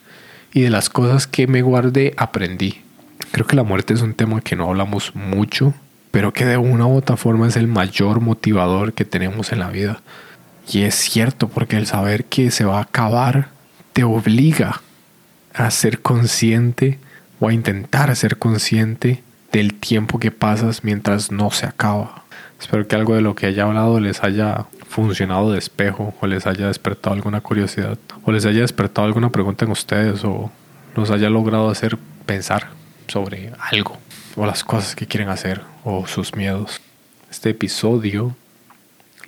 Y 0.53 0.63
de 0.63 0.71
las 0.71 0.89
cosas 0.89 1.27
que 1.27 1.47
me 1.47 1.63
guardé 1.63 2.15
aprendí. 2.17 2.81
Creo 3.33 3.47
que 3.47 3.57
la 3.57 3.65
muerte 3.65 3.95
es 3.95 4.03
un 4.03 4.15
tema 4.15 4.41
que 4.41 4.57
no 4.57 4.69
hablamos 4.69 5.15
mucho, 5.15 5.75
pero 6.15 6.33
que 6.33 6.47
de 6.47 6.57
una 6.57 6.87
u 6.87 6.97
otra 6.97 7.17
forma 7.17 7.49
es 7.49 7.57
el 7.57 7.67
mayor 7.67 8.21
motivador 8.21 8.93
que 8.93 9.05
tenemos 9.05 9.51
en 9.51 9.59
la 9.59 9.71
vida. 9.71 10.01
Y 10.71 10.83
es 10.83 10.95
cierto, 10.95 11.49
porque 11.49 11.77
el 11.77 11.89
saber 11.89 12.27
que 12.27 12.53
se 12.53 12.65
va 12.65 12.79
a 12.79 12.83
acabar 12.83 13.49
te 13.93 14.05
obliga 14.05 14.81
a 15.55 15.69
ser 15.73 16.03
consciente 16.03 17.01
o 17.41 17.49
a 17.49 17.53
intentar 17.53 18.15
ser 18.15 18.39
consciente 18.39 19.25
del 19.51 19.75
tiempo 19.75 20.21
que 20.21 20.31
pasas 20.31 20.85
mientras 20.85 21.33
no 21.33 21.51
se 21.51 21.67
acaba. 21.67 22.23
Espero 22.61 22.87
que 22.87 22.95
algo 22.95 23.17
de 23.17 23.21
lo 23.21 23.35
que 23.35 23.47
haya 23.47 23.65
hablado 23.65 23.99
les 23.99 24.23
haya 24.23 24.67
funcionado 24.89 25.51
de 25.51 25.59
espejo 25.59 26.15
o 26.21 26.29
les 26.29 26.47
haya 26.47 26.69
despertado 26.69 27.17
alguna 27.17 27.41
curiosidad 27.41 27.99
o 28.23 28.31
les 28.31 28.47
haya 28.47 28.61
despertado 28.61 29.09
alguna 29.09 29.33
pregunta 29.33 29.65
en 29.65 29.73
ustedes 29.73 30.23
o 30.23 30.53
los 30.95 31.11
haya 31.11 31.29
logrado 31.29 31.71
hacer 31.71 31.99
pensar 32.25 32.69
sobre 33.09 33.53
algo 33.59 33.99
o 34.37 34.47
las 34.47 34.65
cosas 34.65 34.95
que 34.95 35.07
quieren 35.07 35.29
hacer 35.29 35.61
o 35.85 36.07
sus 36.07 36.35
miedos. 36.35 36.81
Este 37.31 37.51
episodio 37.51 38.37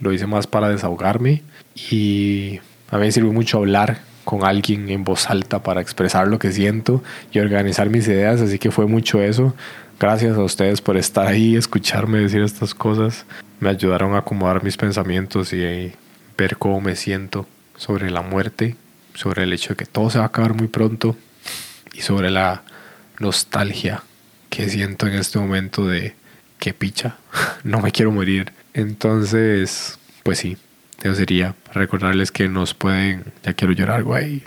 lo 0.00 0.12
hice 0.12 0.26
más 0.26 0.46
para 0.46 0.68
desahogarme 0.68 1.42
y 1.90 2.60
a 2.90 2.96
mí 2.96 3.06
me 3.06 3.12
sirvió 3.12 3.32
mucho 3.32 3.58
hablar 3.58 4.00
con 4.24 4.44
alguien 4.44 4.88
en 4.90 5.04
voz 5.04 5.30
alta 5.30 5.62
para 5.62 5.80
expresar 5.80 6.28
lo 6.28 6.38
que 6.38 6.52
siento 6.52 7.02
y 7.32 7.38
organizar 7.38 7.88
mis 7.90 8.08
ideas, 8.08 8.40
así 8.40 8.58
que 8.58 8.70
fue 8.70 8.86
mucho 8.86 9.20
eso. 9.22 9.54
Gracias 9.98 10.36
a 10.36 10.42
ustedes 10.42 10.80
por 10.80 10.96
estar 10.96 11.26
ahí, 11.26 11.56
escucharme 11.56 12.18
decir 12.18 12.42
estas 12.42 12.74
cosas. 12.74 13.24
Me 13.60 13.70
ayudaron 13.70 14.14
a 14.14 14.18
acomodar 14.18 14.62
mis 14.62 14.76
pensamientos 14.76 15.52
y 15.52 15.92
ver 16.36 16.58
cómo 16.58 16.80
me 16.80 16.96
siento 16.96 17.46
sobre 17.76 18.10
la 18.10 18.22
muerte 18.22 18.76
sobre 19.16 19.44
el 19.44 19.52
hecho 19.52 19.70
de 19.70 19.76
que 19.76 19.86
todo 19.86 20.10
se 20.10 20.18
va 20.18 20.24
a 20.24 20.28
acabar 20.28 20.54
muy 20.54 20.68
pronto 20.68 21.16
y 21.92 22.02
sobre 22.02 22.30
la 22.30 22.62
nostalgia 23.18 24.02
que 24.50 24.68
siento 24.68 25.06
en 25.06 25.14
este 25.14 25.38
momento 25.38 25.86
de 25.86 26.14
que 26.58 26.72
picha, 26.72 27.16
no 27.64 27.80
me 27.80 27.92
quiero 27.92 28.12
morir. 28.12 28.52
Entonces, 28.74 29.98
pues 30.22 30.38
sí, 30.38 30.56
eso 31.02 31.14
sería 31.14 31.54
recordarles 31.72 32.32
que 32.32 32.48
nos 32.48 32.74
pueden, 32.74 33.24
ya 33.42 33.54
quiero 33.54 33.72
llorar, 33.72 34.02
güey. 34.02 34.42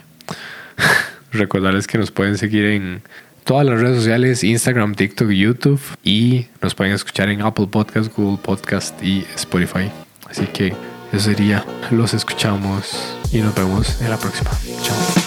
recordarles 1.32 1.86
que 1.86 1.98
nos 1.98 2.10
pueden 2.10 2.38
seguir 2.38 2.64
en 2.64 3.02
todas 3.44 3.66
las 3.66 3.80
redes 3.80 3.98
sociales, 3.98 4.44
Instagram, 4.44 4.94
TikTok, 4.94 5.30
YouTube 5.30 5.80
y 6.04 6.46
nos 6.60 6.74
pueden 6.74 6.92
escuchar 6.92 7.28
en 7.28 7.42
Apple 7.42 7.68
Podcast, 7.68 8.14
Google 8.16 8.38
Podcast 8.42 9.02
y 9.02 9.24
Spotify. 9.34 9.90
Así 10.28 10.46
que 10.46 10.74
eso 11.12 11.24
sería, 11.24 11.64
los 11.90 12.14
escuchamos 12.14 13.16
y 13.32 13.38
nos 13.38 13.54
vemos 13.54 14.00
en 14.00 14.10
la 14.10 14.16
próxima. 14.16 14.50
Chao. 14.82 15.19